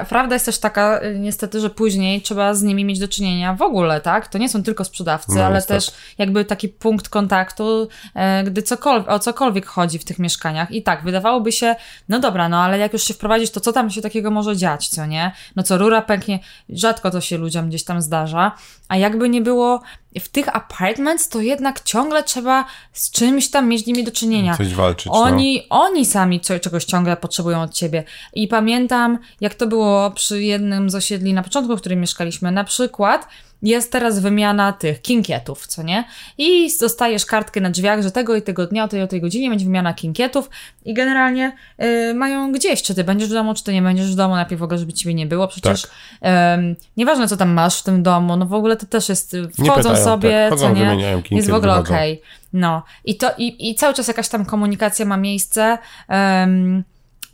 [0.09, 3.63] Prawda jest też taka, y, niestety, że później trzeba z nimi mieć do czynienia w
[3.63, 4.29] ogóle, tak?
[4.29, 5.81] To nie są tylko sprzedawcy, No, ale niestety.
[5.87, 10.71] też jakby taki punkt kontaktu, e, gdy cokolwiek, o cokolwiek chodzi w tych mieszkaniach.
[10.71, 11.77] I tak, wydawałoby się,
[12.09, 14.89] no dobra, no ale jak już się wprowadzić, to co tam się takiego może dziać,
[14.89, 15.33] co nie?
[15.57, 16.39] No co, rura pęknie,
[16.69, 18.53] rzadko to się ludziom gdzieś tam zdarza,
[18.89, 19.81] a jakby nie było,
[20.21, 24.57] w tych apartments to jednak ciągle trzeba z czymś tam mieć z nimi do czynienia.
[24.57, 25.13] Coś walczyć, no.
[25.13, 28.05] Oni, oni sami co, czegoś ciągle potrzebują od ciebie.
[28.33, 32.53] I pamiętam, jak to było przy jednym z osiedli na początku, w którym mieszkaliśmy.
[32.53, 33.29] Na przykład
[33.63, 36.05] jest teraz wymiana tych kinkietów, co nie?
[36.39, 39.51] I dostajesz kartkę na drzwiach, że tego i tego dnia, o tej o tej godzinie
[39.51, 40.51] będzie wymiana kinkietów
[40.85, 44.15] i generalnie y, mają gdzieś, czy ty będziesz w domu, czy ty nie będziesz w
[44.15, 45.49] domu, najpierw w ogóle, żeby ciebie nie było.
[45.49, 45.91] Przecież Tak.
[46.21, 49.49] em, nieważne, co tam masz w tym domu, no w ogóle to też jest, y,
[49.49, 51.23] wchodzą pytają, sobie, tak, wchodzą, co nie?
[51.31, 52.23] jest w ogóle okej.
[52.53, 56.85] No i to i, i cały czas jakaś tam komunikacja ma miejsce, em,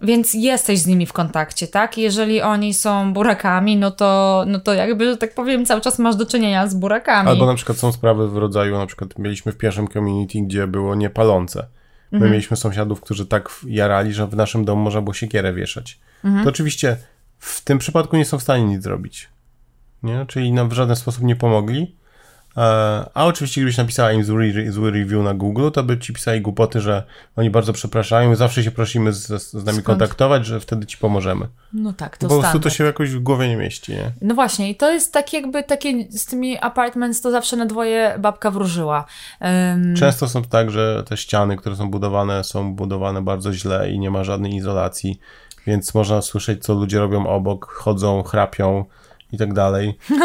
[0.02, 1.98] więc jesteś z nimi w kontakcie, tak?
[1.98, 6.16] Jeżeli oni są burakami, no to, no to jakby, że tak powiem, cały czas masz
[6.16, 7.28] do czynienia z burakami.
[7.28, 10.94] Albo na przykład są sprawy w rodzaju, na przykład mieliśmy w pierwszym community, gdzie było
[10.94, 11.66] niepalące.
[12.12, 12.32] My Mhm.
[12.32, 15.98] mieliśmy sąsiadów, którzy tak jarali, że w naszym domu można było siekierę wieszać.
[16.24, 16.44] Mhm.
[16.44, 16.96] To oczywiście
[17.38, 19.28] w tym przypadku nie są w stanie nic zrobić.
[20.02, 20.26] Nie?
[20.26, 21.96] Czyli nam w żaden sposób nie pomogli,
[23.14, 26.80] a oczywiście, gdybyś napisała im zły, zły review na Google, to by ci pisali głupoty,
[26.80, 27.02] że
[27.36, 29.86] oni bardzo przepraszają, zawsze się prosimy z, z nami Skąd?
[29.86, 31.48] kontaktować, że wtedy ci pomożemy.
[31.72, 34.12] No tak, to Po prostu to się jakoś w głowie nie mieści, nie?
[34.22, 38.14] No właśnie, i to jest tak jakby takie z tymi apartments to zawsze na dwoje
[38.18, 39.04] babka wróżyła.
[39.40, 39.96] Um...
[39.96, 44.10] Często są tak, że te ściany, które są budowane, są budowane bardzo źle i nie
[44.10, 45.20] ma żadnej izolacji,
[45.66, 48.84] więc można słyszeć, co ludzie robią obok, chodzą, chrapią,
[49.32, 49.98] i tak dalej.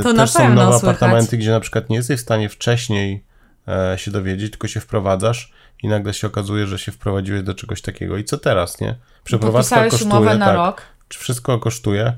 [0.00, 0.96] Y, to Też są nowe słychać.
[0.96, 3.24] apartamenty, gdzie na przykład nie jesteś w stanie wcześniej
[3.68, 7.82] e, się dowiedzieć, tylko się wprowadzasz i nagle się okazuje, że się wprowadziłeś do czegoś
[7.82, 8.16] takiego.
[8.16, 8.94] I co teraz, nie?
[9.24, 10.82] Przeprowadzka kosztuje, umowę na tak, rok.
[11.08, 12.12] Wszystko kosztuje,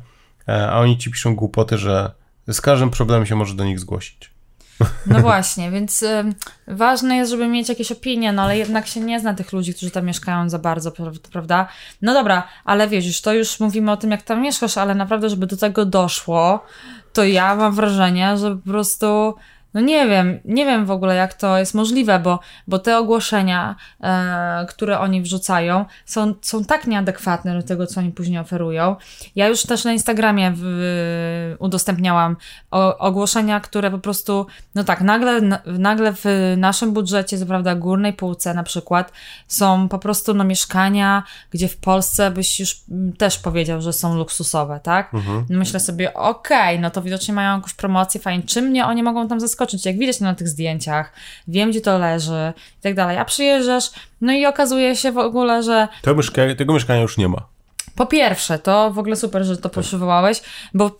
[0.48, 2.10] e, a oni ci piszą głupoty, że
[2.48, 4.30] z każdym problemem się może do nich zgłosić.
[5.06, 6.24] No właśnie, więc y,
[6.68, 9.90] ważne jest, żeby mieć jakieś opinie, no ale jednak się nie zna tych ludzi, którzy
[9.90, 10.92] tam mieszkają za bardzo,
[11.32, 11.68] prawda?
[12.02, 15.30] No dobra, ale wiesz, już to już mówimy o tym, jak tam mieszkasz, ale naprawdę,
[15.30, 16.64] żeby do tego doszło,
[17.12, 19.34] to ja mam wrażenie, że po prostu
[19.74, 23.76] no nie wiem, nie wiem w ogóle jak to jest możliwe, bo, bo te ogłoszenia,
[24.00, 28.96] e, które oni wrzucają, są, są tak nieadekwatne do tego, co oni później oferują.
[29.36, 32.36] Ja już też na Instagramie w, udostępniałam
[32.70, 36.24] o, ogłoszenia, które po prostu, no tak, nagle, nagle w
[36.56, 39.12] naszym budżecie, co prawda górnej półce na przykład,
[39.48, 42.80] są po prostu no, mieszkania, gdzie w Polsce byś już
[43.18, 45.14] też powiedział, że są luksusowe, tak?
[45.14, 45.46] Mhm.
[45.50, 49.02] No myślę sobie, okej, okay, no to widocznie mają jakąś promocję, fajnie, czym mnie oni
[49.02, 49.59] mogą tam zaskoczyć?
[49.60, 51.12] Zaskoczyć, jak widać na tych zdjęciach,
[51.48, 53.18] wiem gdzie to leży i tak dalej.
[53.18, 53.90] A przyjeżdżasz,
[54.20, 55.88] no i okazuje się w ogóle, że.
[56.02, 57.49] To mieszka tego mieszkania już nie ma.
[58.00, 59.84] Po pierwsze, to w ogóle super, że to tak.
[59.84, 60.42] przywołałeś,
[60.74, 60.98] bo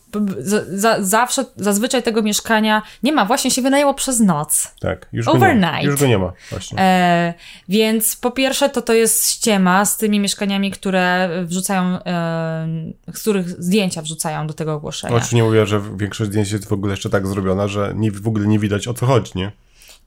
[0.71, 4.75] za, zawsze, zazwyczaj tego mieszkania nie ma, właśnie się wynajęło przez noc.
[4.81, 5.77] Tak, już Overnight.
[5.77, 6.79] Go nie, już go nie ma właśnie.
[6.79, 7.35] E,
[7.69, 12.67] więc po pierwsze to to jest ściema z tymi mieszkaniami, które wrzucają, e,
[13.15, 15.15] z których zdjęcia wrzucają do tego ogłoszenia.
[15.15, 18.29] Oczywiście nie mówię, że większość zdjęć jest w ogóle jeszcze tak zrobiona, że nie, w
[18.29, 19.53] ogóle nie widać o co chodzi, nie?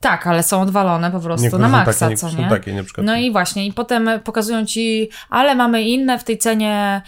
[0.04, 2.50] Tak, ale są odwalone po prostu Niektóre na maksa, takie, co nie?
[2.50, 3.08] Takie, na przykład.
[3.08, 7.02] No i właśnie, i potem pokazują ci, ale mamy inne w tej cenie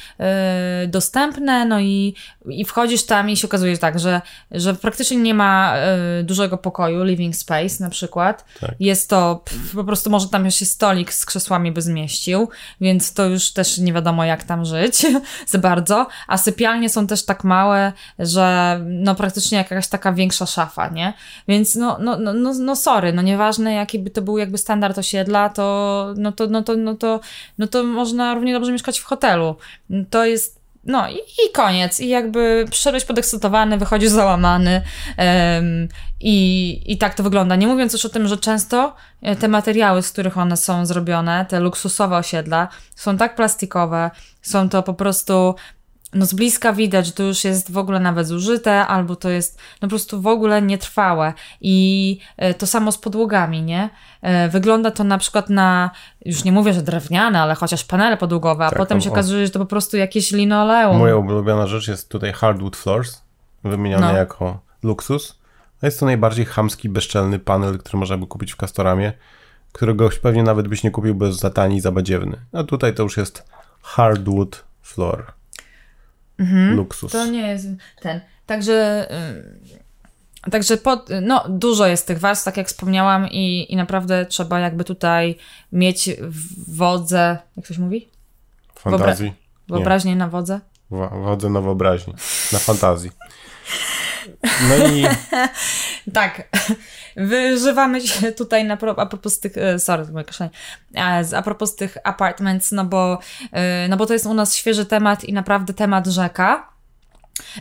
[0.83, 2.15] y, dostępne, no i,
[2.45, 4.21] i wchodzisz tam i się okazuje tak, że,
[4.51, 5.75] że praktycznie nie ma
[6.19, 8.45] y, dużego pokoju, living space na przykład.
[8.61, 8.75] Tak.
[8.79, 12.49] Jest to, pff, po prostu może tam się stolik z krzesłami by zmieścił,
[12.81, 15.05] więc to już też nie wiadomo jak tam żyć
[15.47, 20.89] za bardzo, a sypialnie są też tak małe, że no praktycznie jakaś taka większa szafa,
[20.89, 21.13] nie?
[21.47, 24.97] Więc no, no, no, no, no sorry, no nieważne jaki by to był jakby standard
[24.97, 27.19] osiedla, to no to, no to, no to,
[27.57, 29.55] no to można równie dobrze mieszkać w hotelu.
[30.09, 31.99] To jest no i, i koniec.
[31.99, 34.81] I jakby przyszedłeś podekscytowany, wychodzisz załamany
[35.17, 35.88] um,
[36.19, 37.55] i, i tak to wygląda.
[37.55, 41.45] Nie mówiąc już o tym, że często e, te materiały, z których one są zrobione,
[41.49, 44.11] te luksusowe osiedla, są tak plastikowe,
[44.41, 45.55] są to po prostu
[46.13, 49.59] no z bliska widać, że to już jest w ogóle nawet zużyte, albo to jest
[49.81, 51.33] no po prostu w ogóle nietrwałe.
[51.61, 53.89] I e, to samo z podłogami, nie?
[54.21, 55.91] E, wygląda to na przykład na,
[56.25, 59.51] już nie mówię, że drewniane, ale chociaż panele podłogowe, a tak, potem się okazuje, że
[59.51, 60.97] to po prostu jakieś linoleum.
[60.97, 63.21] Moja ulubiona rzecz jest tutaj hardwood floors,
[63.63, 64.13] wymieniony no.
[64.13, 65.39] jako luksus.
[65.81, 69.13] Jest to najbardziej chamski, bezczelny panel, który można by kupić w Castoramie,
[69.71, 72.37] którego pewnie nawet byś nie kupił, bez za tani i za badziewny.
[72.53, 73.45] A tutaj to już jest
[73.81, 75.33] hardwood floor
[76.39, 76.75] mhm.
[76.75, 77.11] luksus.
[77.11, 77.67] To nie jest
[78.01, 78.21] ten.
[78.45, 79.07] Także.
[80.51, 84.83] Także pod, no, dużo jest tych warstw, tak jak wspomniałam, i, i naprawdę trzeba jakby
[84.83, 85.36] tutaj
[85.71, 86.09] mieć
[86.67, 87.38] wodze.
[87.57, 88.09] Jak ktoś mówi?
[88.75, 89.33] Fantazji.
[89.67, 90.59] Wyobraźnię na wodze?
[91.11, 92.13] Wodze na wyobraźni.
[92.53, 93.11] Na fantazji.
[94.69, 95.05] No i.
[96.13, 96.57] tak.
[97.15, 99.57] Wyżywamy się tutaj na, a propos tych.
[99.57, 100.49] E, sorry, moje kaszanie.
[101.36, 103.19] A propos tych apartments, no bo,
[103.51, 106.69] e, no bo to jest u nas świeży temat i naprawdę temat rzeka.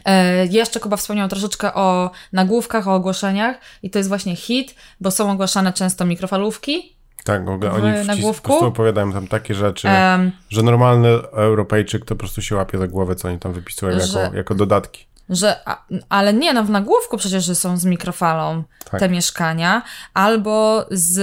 [0.04, 5.10] E, jeszcze Kuba wspomniał troszeczkę o nagłówkach, o ogłoszeniach i to jest właśnie hit, bo
[5.10, 6.94] są ogłaszane często mikrofalówki,
[7.24, 8.42] tak, oni w nagłówku.
[8.42, 12.78] po prostu opowiadają tam takie rzeczy, um, że normalny Europejczyk to po prostu się łapie
[12.78, 15.06] za głowę, co oni tam wypisują że, jako, jako dodatki.
[15.28, 15.60] Że,
[16.08, 19.00] ale nie, no w nagłówku przecież, że są z mikrofalą tak.
[19.00, 19.82] te mieszkania,
[20.14, 21.18] albo z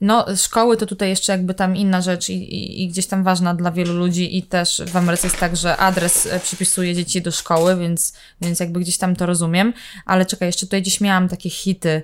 [0.00, 3.54] no, szkoły to tutaj jeszcze jakby tam inna rzecz i, i, i, gdzieś tam ważna
[3.54, 7.30] dla wielu ludzi i też w Ameryce jest tak, że adres e, przypisuje dzieci do
[7.30, 9.72] szkoły, więc, więc jakby gdzieś tam to rozumiem.
[10.04, 12.02] Ale czekaj, jeszcze tutaj gdzieś miałam takie hity,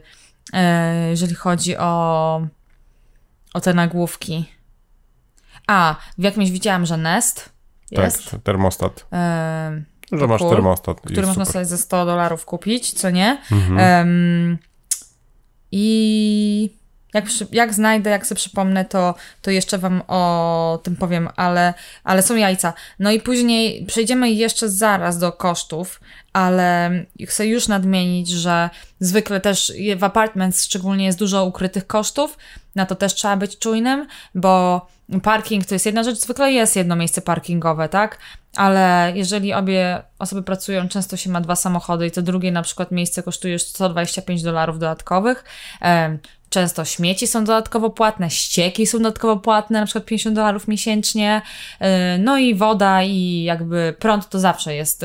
[0.53, 2.47] e, jeżeli chodzi o,
[3.55, 4.45] o te nagłówki.
[5.67, 7.53] A, w jakimś widziałam, że Nest
[7.91, 8.31] jest.
[8.31, 9.07] Tak, termostat.
[9.13, 9.83] E,
[10.13, 11.01] że masz termostat.
[11.01, 11.53] Który można super.
[11.53, 13.39] sobie za 100 dolarów kupić, co nie?
[13.53, 14.09] Mhm.
[14.09, 14.59] Um,
[15.73, 16.71] I
[17.15, 21.75] Jak, jak znajdę, jak sobie przypomnę, to, to jeszcze wam o tym powiem, ale,
[22.05, 22.73] ale są jajca.
[22.99, 26.01] No i później przejdziemy jeszcze zaraz do kosztów,
[26.33, 26.91] ale
[27.27, 32.39] chcę już nadmienić, że zwykle też w apartment szczególnie jest dużo ukrytych kosztów,
[32.75, 34.87] na to też trzeba być czujnym, bo
[35.23, 38.19] parking to jest jedna rzecz, zwykle jest jedno miejsce parkingowe, tak?
[38.57, 42.91] Ale jeżeli obie osoby pracują, często się ma dwa samochody i to drugie na przykład
[42.91, 45.45] miejsce kosztuje już 125 dolarów dodatkowych.
[46.49, 51.43] Często śmieci są dodatkowo płatne, ścieki są dodatkowo płatne, na przykład 50 dolarów miesięcznie.
[52.19, 55.05] No i woda i jakby prąd to zawsze jest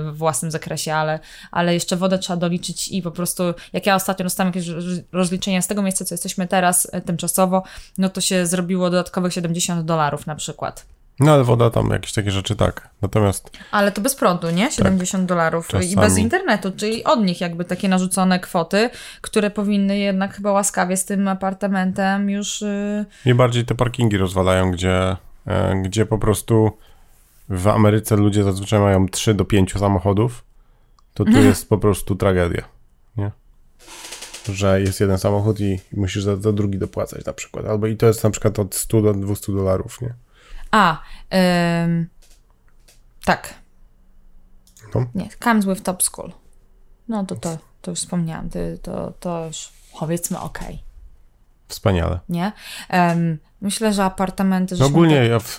[0.00, 1.18] w własnym zakresie, ale,
[1.50, 3.42] ale jeszcze wodę trzeba doliczyć i po prostu,
[3.72, 4.68] jak ja ostatnio dostałam jakieś
[5.12, 7.62] rozliczenia z tego miejsca, co jesteśmy teraz tymczasowo,
[7.98, 10.86] no to się zrobiło dodatkowych 70 dolarów na przykład.
[11.20, 12.88] No ale woda tam, jakieś takie rzeczy tak.
[13.02, 13.50] Natomiast.
[13.70, 14.70] Ale to bez prądu, nie?
[14.70, 15.92] 70 tak, dolarów czasami.
[15.92, 18.90] i bez internetu, czyli od nich jakby takie narzucone kwoty,
[19.20, 22.64] które powinny jednak chyba łaskawie z tym apartamentem już.
[23.24, 23.34] Yy...
[23.34, 25.16] bardziej te parkingi rozwalają, gdzie,
[25.46, 26.72] e, gdzie po prostu
[27.48, 30.44] w Ameryce ludzie zazwyczaj mają 3 do 5 samochodów.
[31.14, 32.62] To tu jest po prostu tragedia.
[33.16, 33.30] Nie?
[34.52, 37.66] Że jest jeden samochód i musisz za, za drugi dopłacać na przykład.
[37.66, 40.14] Albo i to jest na przykład od 100 do 200 dolarów, nie?
[40.70, 41.02] A,
[41.84, 42.08] ym,
[43.24, 43.54] tak.
[44.94, 45.06] No.
[45.14, 46.32] Nie, comes with top school.
[47.08, 50.58] No to to, to już wspomniałam, to, to, to już powiedzmy ok.
[51.68, 52.20] Wspaniale.
[52.28, 52.52] Nie?
[52.92, 54.76] Um, myślę, że apartamenty...
[54.78, 55.30] No ogólnie, tak...
[55.30, 55.58] ja w,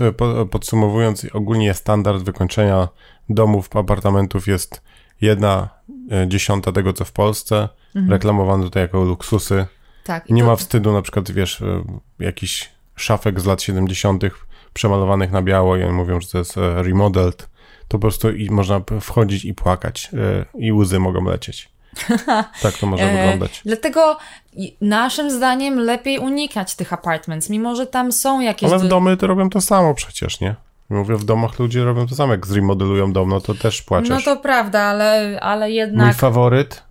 [0.51, 2.87] podsumowując, ogólnie standard wykończenia
[3.29, 4.81] domów, apartamentów jest
[5.21, 5.69] jedna
[6.11, 7.69] e, dziesiąta tego, co w Polsce.
[7.95, 8.11] Mhm.
[8.11, 9.65] Reklamowano tutaj jako luksusy.
[10.03, 10.29] Tak.
[10.29, 10.47] Nie to...
[10.47, 11.83] ma wstydu, na przykład, wiesz, e,
[12.19, 14.23] jakiś szafek z lat 70
[14.73, 17.49] przemalowanych na biało i oni mówią, że to jest e, remodeled,
[17.87, 21.69] to po prostu i można wchodzić i płakać e, i łzy mogą lecieć.
[22.61, 23.61] tak to może e, wyglądać.
[23.65, 24.17] Dlatego
[24.81, 28.69] naszym zdaniem lepiej unikać tych apartments, mimo że tam są jakieś...
[28.69, 30.55] Ale w domy to robią to samo przecież, nie?
[30.89, 34.09] Mówię, w domach ludzie robią to samo, jak zremodelują dom, no to też płaczesz.
[34.09, 36.05] No to prawda, ale, ale jednak...
[36.05, 36.83] Mój faworyt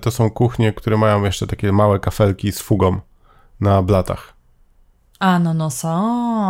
[0.00, 3.00] to są kuchnie, które mają jeszcze takie małe kafelki z fugą
[3.60, 4.39] na blatach.
[5.20, 5.88] A, no, no są.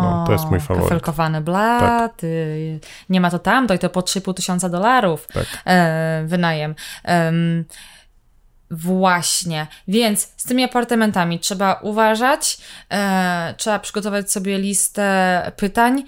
[0.03, 0.85] No, to jest mój faworyt.
[0.85, 2.81] Kafelkowane blaty.
[2.83, 2.91] Tak.
[3.09, 5.47] Nie ma to tam, to i to po 3,5 tysiąca dolarów tak.
[5.65, 6.75] e, wynajem.
[7.05, 7.33] E,
[8.71, 9.67] właśnie.
[9.89, 12.59] Więc z tymi apartamentami trzeba uważać,
[12.91, 16.05] e, trzeba przygotować sobie listę pytań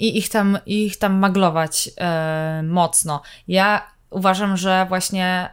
[0.00, 3.22] i ich tam, ich tam maglować e, mocno.
[3.48, 5.48] Ja uważam, że właśnie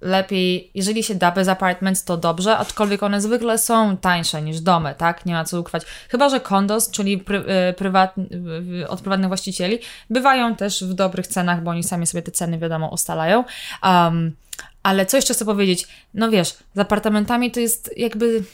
[0.00, 4.94] lepiej, jeżeli się da bez apartments, to dobrze, aczkolwiek one zwykle są tańsze niż domy,
[4.98, 5.26] tak?
[5.26, 5.82] Nie ma co ukrywać.
[6.08, 7.38] Chyba, że kondos, czyli pry,
[7.70, 8.14] y, prywat,
[8.82, 9.78] y, od prywatnych właścicieli,
[10.10, 13.44] bywają też w dobrych cenach, bo oni sami sobie te ceny, wiadomo, ustalają.
[13.82, 14.36] Um,
[14.82, 15.86] ale co jeszcze chcę powiedzieć?
[16.14, 18.44] No wiesz, z apartamentami to jest jakby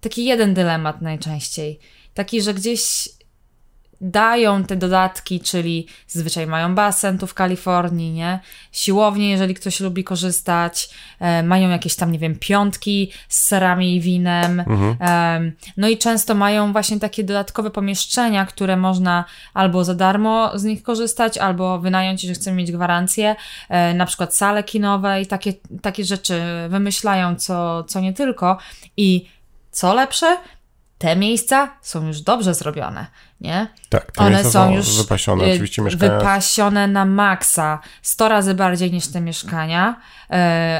[0.00, 1.78] taki jeden dylemat najczęściej.
[2.14, 3.08] Taki, że gdzieś
[4.00, 8.40] dają te dodatki, czyli zazwyczaj mają basen tu w Kalifornii, nie?
[8.72, 10.88] Siłownie, jeżeli ktoś lubi korzystać,
[11.20, 14.60] e, mają jakieś tam, nie wiem, piątki z serami i winem.
[14.60, 14.96] Mhm.
[15.00, 19.24] E, no i często mają właśnie takie dodatkowe pomieszczenia, które można
[19.54, 23.36] albo za darmo z nich korzystać, albo wynająć, jeżeli chcemy mieć gwarancję,
[23.68, 28.58] e, na przykład sale kinowe i takie, takie rzeczy wymyślają, co, co nie tylko.
[28.96, 29.28] I
[29.70, 30.36] co lepsze,
[30.98, 33.06] te miejsca są już dobrze zrobione,
[33.40, 33.68] nie?
[33.88, 36.18] Tak, te One są, już wypasione, y, oczywiście mieszkania.
[36.18, 40.34] Wypasione na maksa, 100 razy bardziej niż te mieszkania, y,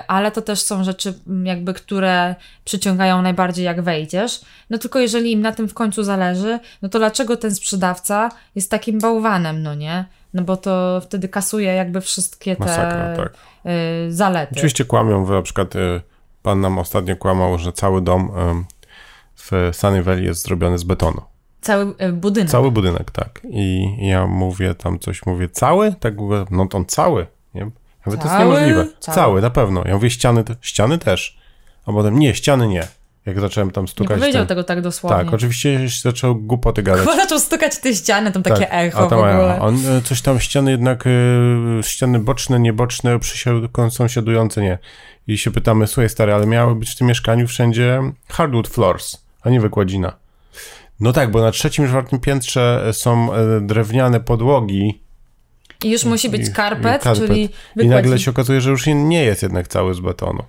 [0.09, 2.35] ale to też są rzeczy jakby, które
[2.65, 4.41] przyciągają najbardziej jak wejdziesz.
[4.71, 8.71] No tylko jeżeli im na tym w końcu zależy, no to dlaczego ten sprzedawca jest
[8.71, 10.05] takim bałwanem, no nie?
[10.35, 13.33] No bo to wtedy kasuje jakby wszystkie te Masakra, tak.
[13.67, 14.53] Y, zalety.
[14.53, 15.75] Oczywiście kłamią, na przykład
[16.43, 18.31] pan nam ostatnio kłamał, że cały dom
[19.35, 21.36] w Sunnyvale jest zrobiony z betonu.
[21.67, 22.51] Cały e, budynek.
[22.51, 23.41] Cały budynek, tak.
[23.51, 25.95] I ja mówię tam coś, mówię, cały?
[26.01, 26.15] Tak,
[26.51, 27.61] no to on cały, nie?
[27.61, 27.67] Ja
[28.07, 28.87] mówię, to jest niemożliwe.
[29.01, 29.15] Cały.
[29.15, 29.83] cały, na pewno.
[29.87, 31.39] Ja mówię, ściany, ściany też.
[31.87, 32.87] A potem, nie, ściany nie.
[33.27, 34.17] Jak zacząłem tam stukać.
[34.17, 34.49] Nie powiedział ten...
[34.49, 35.25] tego tak dosłownie.
[35.25, 37.01] Tak, oczywiście zaczął głupoty gadać.
[37.01, 39.61] Chyba zaczął stukać te ściany, tam takie tak, echo a tam, w ogóle.
[39.61, 41.11] On e, coś tam, ściany jednak, y,
[41.83, 43.19] ściany boczne, nieboczne,
[43.91, 44.79] sąsiadujące, nie.
[45.27, 49.51] I się pytamy, słuchaj stary, ale miały być w tym mieszkaniu wszędzie hardwood floors a
[49.51, 50.13] nie wykładzina.
[51.01, 55.03] No tak, bo na trzecim, czwartym piętrze są e, drewniane podłogi.
[55.85, 57.27] I już musi być karpet, karpet.
[57.27, 57.85] czyli wykładzina.
[57.85, 60.43] I nagle się okazuje, że już nie jest jednak cały z betonu.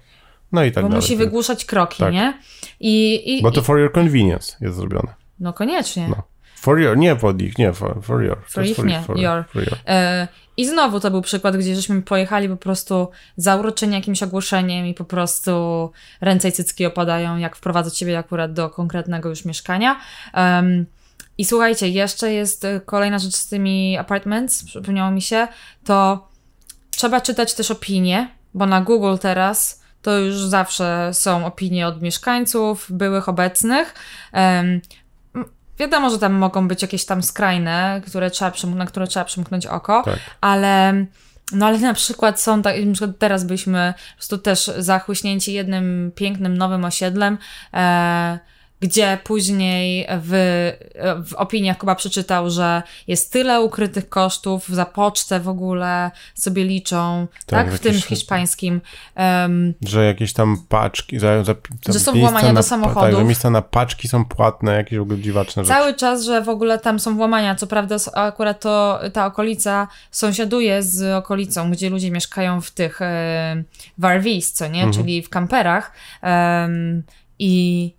[0.51, 1.01] No i tak Bo dalej.
[1.01, 2.13] musi wygłuszać kroki, tak.
[2.13, 2.33] nie?
[2.79, 5.13] I, i, bo to for your convenience jest zrobione.
[5.39, 6.07] No koniecznie.
[6.07, 6.23] No.
[6.55, 8.37] For your, nie for ich, nie, for, for your.
[8.47, 9.43] For ich, for, nie, for, your.
[9.55, 9.77] Your.
[9.87, 10.27] E,
[10.57, 15.05] I znowu to był przykład, gdzie żeśmy pojechali po prostu zauroczeni jakimś ogłoszeniem i po
[15.05, 15.51] prostu
[16.21, 19.99] ręce i cycki opadają, jak wprowadzać siebie akurat do konkretnego już mieszkania.
[20.33, 20.85] Um,
[21.37, 25.47] I słuchajcie, jeszcze jest y, kolejna rzecz z tymi apartments, przypomniało mi się,
[25.85, 26.27] to
[26.91, 32.87] trzeba czytać też opinie, bo na Google teraz to już zawsze są opinie od mieszkańców,
[32.89, 33.93] byłych, obecnych.
[34.33, 34.81] Um,
[35.79, 40.03] Wiadomo, że tam mogą być jakieś tam skrajne, które trzeba na które trzeba przymknąć oko,
[40.05, 40.19] tak.
[40.41, 41.05] ale
[41.51, 46.11] no ale na przykład są tak, na przykład teraz byliśmy po prostu też zachłyśnięci jednym
[46.15, 47.37] pięknym nowym osiedlem.
[47.73, 48.39] E,
[48.79, 50.31] gdzie później w,
[51.27, 57.27] w opiniach Kuba przeczytał, że jest tyle ukrytych kosztów za pocztę w ogóle sobie liczą,
[57.45, 57.75] tak, tak?
[57.75, 58.81] w tym hiszpańskim.
[59.15, 61.55] Um, że jakieś tam paczki, za, za,
[61.85, 63.03] za że są włamania do samochodów.
[63.03, 65.79] Tak, że miejsca na paczki są płatne, jakieś w ogóle dziwaczne rzeczy.
[65.79, 70.83] Cały czas, że w ogóle tam są włamania, co prawda akurat to ta okolica sąsiaduje
[70.83, 73.63] z okolicą, gdzie ludzie mieszkają w tych e,
[73.97, 74.93] w RVs, co nie, mhm.
[74.93, 75.91] czyli w kamperach
[76.23, 77.03] um,
[77.39, 77.93] i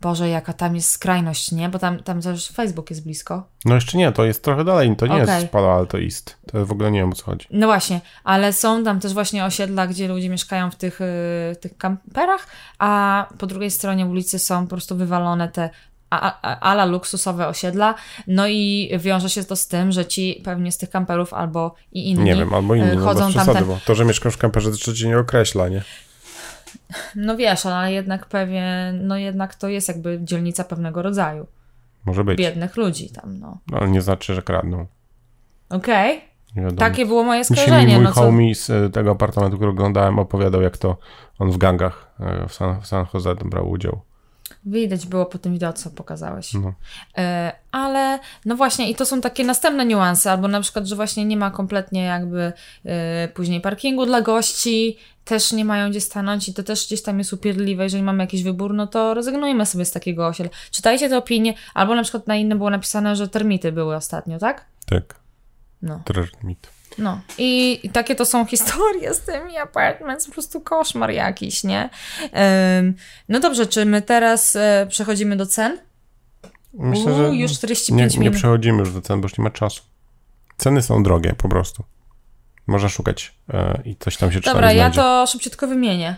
[0.00, 1.68] Boże, jaka tam jest skrajność, nie?
[1.68, 3.46] Bo tam, tam też Facebook jest blisko.
[3.64, 5.40] No jeszcze nie, to jest trochę dalej, to nie okay.
[5.40, 6.36] jest Palo Alto East.
[6.52, 7.46] To w ogóle nie wiem o co chodzi.
[7.50, 11.76] No właśnie, ale są tam też właśnie osiedla, gdzie ludzie mieszkają w tych, y, tych
[11.76, 12.46] kamperach,
[12.78, 15.70] a po drugiej stronie ulicy są po prostu wywalone te
[16.60, 17.94] ala luksusowe osiedla,
[18.26, 22.10] no i wiąże się to z tym, że ci pewnie z tych kamperów albo i
[22.10, 23.66] inni Nie wiem, albo inni, no chodzą no przesady, tam ten...
[23.66, 25.82] bo to, że mieszkasz w kamperze, to cię nie określa, nie?
[27.16, 31.46] No wiesz, ale jednak pewien, no jednak to jest jakby dzielnica pewnego rodzaju.
[32.04, 32.38] Może być.
[32.38, 33.58] Biednych ludzi tam, no.
[33.70, 34.86] no ale nie znaczy, że kradną.
[35.70, 36.16] Okej.
[36.56, 36.72] Okay.
[36.72, 37.80] Takie było moje skojarzenie.
[37.80, 40.96] Dzisiaj mój no homie z e, tego apartamentu, który oglądałem, opowiadał, jak to
[41.38, 44.00] on w gangach e, w San, w San Jose brał udział.
[44.66, 46.54] Widać było po tym wideo, co pokazałeś.
[46.54, 46.72] No.
[47.18, 51.24] E, ale no właśnie, i to są takie następne niuanse, albo na przykład, że właśnie
[51.24, 52.52] nie ma kompletnie jakby
[52.84, 54.96] e, później parkingu dla gości,
[55.30, 57.82] też nie mają gdzie stanąć i to też gdzieś tam jest upierdliwe.
[57.82, 60.52] Jeżeli mamy jakiś wybór, no to rezygnujmy sobie z takiego osiedla.
[60.70, 64.64] Czytajcie te opinie, albo na przykład na innym było napisane, że termity były ostatnio, tak?
[64.86, 65.14] Tak.
[65.82, 66.02] No.
[66.04, 66.68] Termity.
[66.98, 71.90] No i, i, takie to są historie z tymi apartments, po prostu koszmar jakiś, nie?
[73.28, 75.78] No dobrze, czy my teraz e, przechodzimy do cen?
[76.74, 78.34] Myślę, że już 45 nie, minut.
[78.34, 79.82] Nie przechodzimy już do cen, bo już nie ma czasu.
[80.56, 81.84] Ceny są drogie po prostu.
[82.70, 86.16] Można szukać e, i coś tam się Dobra, ja to szybciutko wymienię.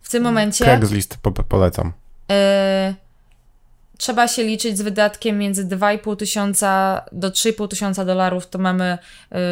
[0.00, 0.64] W tym momencie...
[0.64, 1.92] Craigslist po, polecam.
[2.30, 2.94] E,
[3.98, 8.98] trzeba się liczyć z wydatkiem między 2,5 tysiąca do 3,5 tysiąca dolarów, to mamy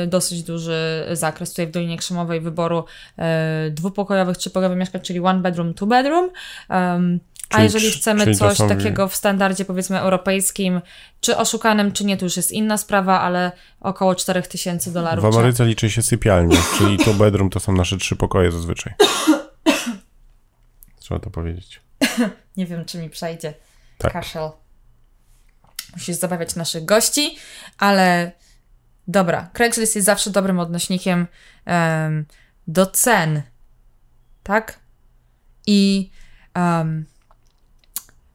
[0.05, 2.85] y, dosyć duży zakres tutaj w Dolinie Krzemowej wyboru
[3.19, 6.31] y, dwupokojowych, trzypokojowych mieszkań, czyli one bedroom, two bedroom.
[6.71, 8.69] Um, a jeżeli chcemy coś są...
[8.69, 10.81] takiego w standardzie powiedzmy europejskim,
[11.21, 15.25] czy oszukanym, czy nie, to już jest inna sprawa, ale około 4000 dolarów.
[15.25, 18.95] W Ameryce liczy się sypialnie, czyli two bedroom to są nasze trzy pokoje zazwyczaj.
[21.01, 21.81] Trzeba to powiedzieć.
[22.57, 23.55] nie wiem, czy mi przejdzie
[23.99, 24.13] tak.
[24.13, 24.51] kaszel.
[25.93, 27.37] Musisz zabawiać naszych gości,
[27.79, 28.33] ale
[29.09, 31.27] dobra, Craigslist jest zawsze dobrym odnośnikiem
[31.67, 32.27] um,
[32.67, 33.43] do cen,
[34.43, 34.79] tak?
[35.67, 36.11] I
[36.57, 37.05] um,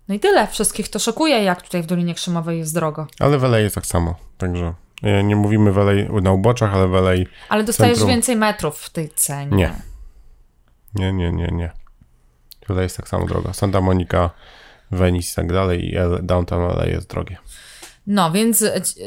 [0.07, 0.47] no i tyle.
[0.47, 3.07] Wszystkich to szokuje, jak tutaj w Dolinie Krzemowej jest drogo.
[3.19, 4.73] Ale w LA jest tak samo, także
[5.03, 7.11] e, nie mówimy w LA na uboczach, ale w LA
[7.49, 8.09] Ale dostajesz centrum...
[8.09, 9.57] więcej metrów w tej cenie.
[9.57, 9.73] Nie.
[10.95, 11.71] Nie, nie, nie, nie.
[12.69, 13.53] LA jest tak samo drogo.
[13.53, 14.29] Santa Monica
[14.91, 17.37] Venice i tak dalej i Downtown LA jest drogie.
[18.07, 18.57] No, więc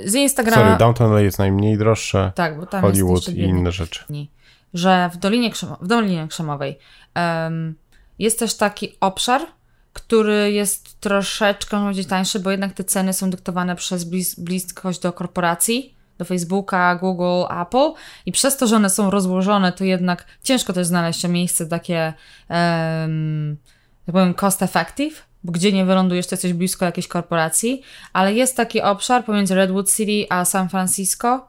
[0.05, 0.62] z Instagrama...
[0.62, 4.05] Sorry, Downtown LA jest najmniej droższe, tak, bo tam Hollywood i inne rzeczy.
[4.74, 6.78] Że w Dolinie, w Dolinie Krzemowej
[7.16, 7.74] um,
[8.18, 9.42] jest też taki obszar,
[9.97, 15.12] który jest troszeczkę bardziej tańszy, bo jednak te ceny są dyktowane przez blis bliskość do
[15.12, 17.92] korporacji, do Facebooka, Google, Apple
[18.26, 22.12] i przez to, że one są rozłożone, to jednak ciężko też znaleźć miejsce takie,
[22.51, 23.57] um,
[24.07, 27.82] tak powiem, cost effective, bo gdzie nie wylądujesz, to jesteś blisko jakiejś korporacji,
[28.12, 31.49] ale jest taki obszar pomiędzy Redwood City a San Francisco,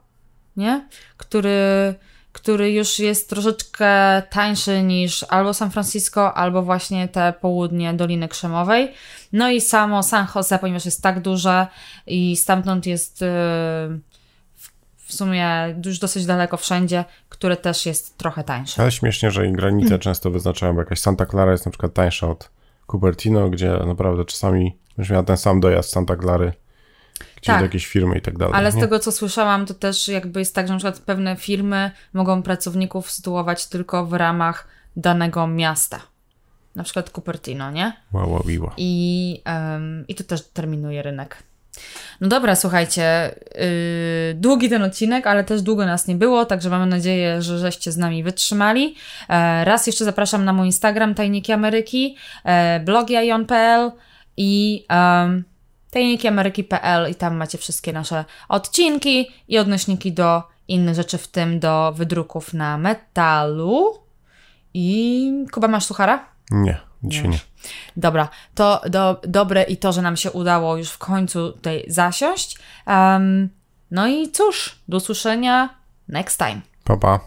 [0.57, 0.87] nie?
[1.17, 1.95] Który,
[2.37, 8.93] który już jest troszeczkę tańszy niż albo San Francisco, albo właśnie te południe Doliny Krzemowej.
[9.33, 11.67] No i samo San Jose, ponieważ jest tak duże
[12.07, 13.27] i stamtąd jest yy,
[14.97, 18.81] w sumie już dosyć daleko wszędzie, które też jest trochę tańsze.
[18.81, 20.01] Ale śmiesznie, że i granice hmm.
[20.01, 22.49] często wyznaczają, bo jakaś Santa Clara jest na przykład tańsza od
[22.91, 26.53] Cupertino, gdzie naprawdę czasami już miała ten sam dojazd Santa Clary,
[27.19, 28.53] gdzie tak, jakieś firmy i tak dalej.
[28.55, 31.91] Ale z tego, co słyszałam, to też jakby jest tak, że na przykład pewne firmy
[32.13, 36.01] mogą pracowników sytuować tylko w ramach danego miasta.
[36.75, 37.93] Na przykład Cupertino, nie?
[38.13, 38.71] Wow, wow, wow.
[38.77, 41.43] I, um, I to też terminuje rynek.
[42.21, 46.85] No dobra, słuchajcie, yy, długi ten odcinek, ale też długo nas nie było, także mamy
[46.85, 48.95] nadzieję, że żeście z nami wytrzymali.
[49.29, 53.91] E, raz jeszcze zapraszam na mój Instagram Tajniki Ameryki, e, blog jajon.pl
[54.37, 55.43] i um,
[55.91, 61.93] tajnikiameryki.pl i tam macie wszystkie nasze odcinki i odnośniki do innych rzeczy, w tym do
[61.95, 63.99] wydruków na metalu.
[64.73, 66.25] I Kuba, masz suchara?
[66.51, 67.39] Nie, dzisiaj nie.
[67.97, 72.59] Dobra, to do, dobre i to, że nam się udało już w końcu tutaj zasiąść.
[72.87, 73.49] Um,
[73.91, 75.69] no i cóż, do usłyszenia
[76.07, 76.61] next time.
[76.83, 77.19] Pa, pa.